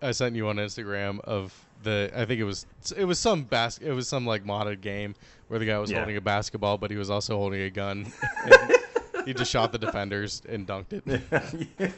[0.02, 1.54] I sent you on Instagram of
[1.84, 2.12] the.
[2.14, 2.66] I think it was
[2.98, 5.16] it was some bas- It was some like modded game
[5.48, 6.00] where the guy was Yeah.
[6.00, 8.12] holding a basketball, but he was also holding a gun.
[9.28, 11.92] He just shot the defenders and dunked it.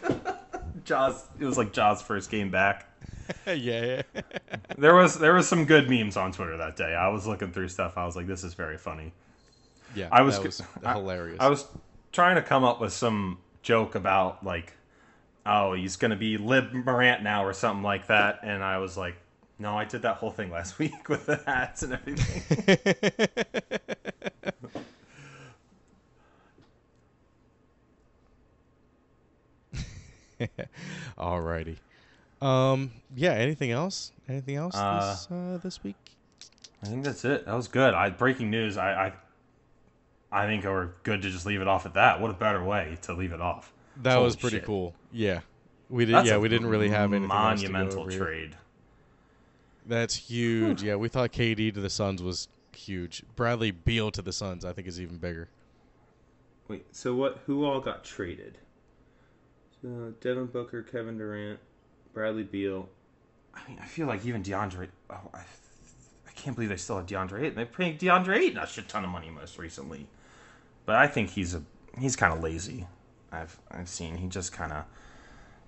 [0.83, 1.27] Ja's.
[1.39, 2.87] It was like Ja's first game back.
[3.45, 4.21] yeah, yeah.
[4.79, 6.95] There was there was some good memes on Twitter that day.
[6.95, 7.99] I was looking through stuff.
[7.99, 9.13] I was like, this is very funny.
[9.93, 11.37] Yeah, I was, was I- hilarious.
[11.39, 11.67] I, was
[12.11, 14.73] trying to come up with some joke about like,
[15.45, 19.17] oh, he's gonna be Lib Morant now or something like that, and I was like,
[19.59, 22.41] no, I did that whole thing last week with the hats and everything.
[31.17, 31.77] Alrighty.
[32.41, 32.91] Um.
[33.15, 33.33] Yeah.
[33.33, 34.11] Anything else?
[34.27, 35.95] Anything else Uh, this uh, this week?
[36.81, 37.45] I think that's it.
[37.45, 37.93] That was good.
[37.93, 38.77] I breaking news.
[38.77, 39.13] I
[40.31, 42.21] I, I think we're good to just leave it off at that.
[42.21, 43.73] What a better way to leave it off.
[44.03, 44.65] That Holy was pretty shit.
[44.65, 44.93] cool.
[45.11, 45.41] Yeah.
[45.89, 46.15] We did.
[46.15, 48.19] That's yeah, we didn't really have anything else to go monumental over here.
[48.19, 48.55] trade.
[49.87, 50.83] That's huge.
[50.83, 53.23] yeah, we thought KD to the Suns was huge.
[53.35, 55.49] Bradley Beal to the Suns, I think, is even bigger.
[56.67, 57.39] Wait, so what?
[57.47, 58.59] Who all got traded?
[59.81, 61.59] So Devin Booker, Kevin Durant,
[62.13, 62.89] Bradley Beal.
[63.53, 64.89] I mean, I feel like even DeAndre.
[65.09, 65.39] Oh, I,
[66.27, 67.55] I can't believe they still have DeAndre Ayton.
[67.55, 70.07] They're paying DeAndre Ayton a shit ton of money most recently,
[70.85, 71.63] but I think he's a
[71.97, 72.87] he's kind of lazy.
[73.31, 74.85] I've I've seen he just kind of.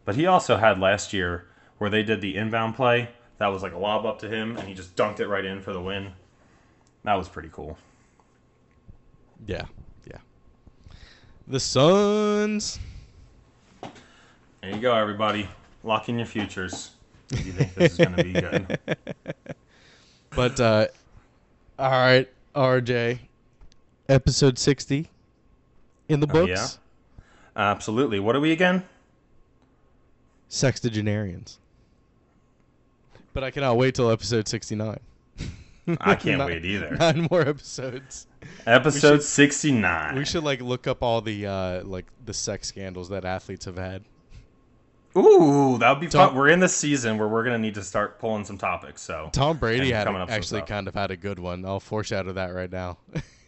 [0.03, 1.47] But he also had last year
[1.77, 3.09] where they did the inbound play.
[3.37, 5.61] That was like a lob up to him, and he just dunked it right in
[5.61, 6.11] for the win.
[7.03, 7.77] That was pretty cool.
[9.45, 9.65] Yeah,
[10.05, 10.17] yeah.
[11.47, 12.79] The Suns.
[14.61, 15.49] There you go, everybody.
[15.83, 16.91] Lock in your futures.
[17.31, 18.79] If you think this is going to be good.
[20.33, 20.87] But uh
[21.77, 23.19] all right, RJ.
[24.07, 25.09] Episode 60
[26.07, 26.79] in the Oh, books.
[27.17, 27.23] yeah?
[27.71, 28.21] Absolutely.
[28.21, 28.85] What are we again?
[30.49, 31.57] Sextagenarians.
[33.33, 34.97] But I cannot wait till episode 69.
[35.99, 36.95] I can't Not- wait either.
[36.95, 38.27] Nine more episodes.
[38.65, 40.15] Episode 69.
[40.15, 43.75] We should like look up all the uh like the sex scandals that athletes have
[43.77, 44.03] had.
[45.17, 46.37] Ooh, that would be Tom- fun.
[46.37, 49.01] We're in the season where we're going to need to start pulling some topics.
[49.01, 51.65] So Tom Brady had up actually kind of had a good one.
[51.65, 52.97] I'll foreshadow that right now.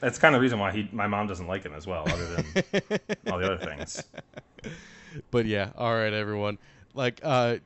[0.00, 2.26] that's kind of the reason why he, my mom doesn't like him as well, other
[2.26, 2.44] than
[3.32, 4.02] all the other things.
[5.30, 6.58] but yeah, all right, everyone.
[6.92, 7.56] Like uh,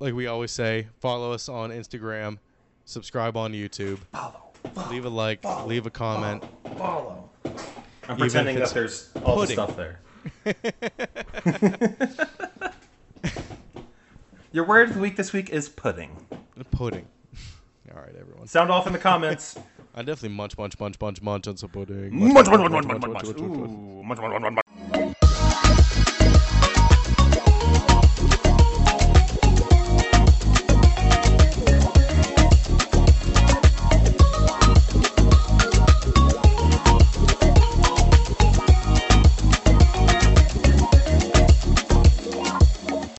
[0.00, 2.38] like we always say, follow us on Instagram,
[2.84, 4.50] subscribe on YouTube, Follow.
[4.90, 6.42] leave a like, leave a comment.
[6.76, 7.30] Follow.
[8.08, 9.56] I'm pretending that there's all pudding.
[9.56, 10.00] the stuff there.
[14.52, 16.16] Your word of the week this week is pudding.
[16.70, 17.06] Pudding.
[17.94, 18.46] All right, everyone.
[18.46, 19.56] Sound off in the comments.
[19.94, 22.16] I definitely munch, munch, munch, munch, munch on some pudding.
[22.16, 23.38] Munch, munch, munch, munch, munch, munch, munch.
[23.38, 24.79] Ooh, munch, munch, munch, munch, munch.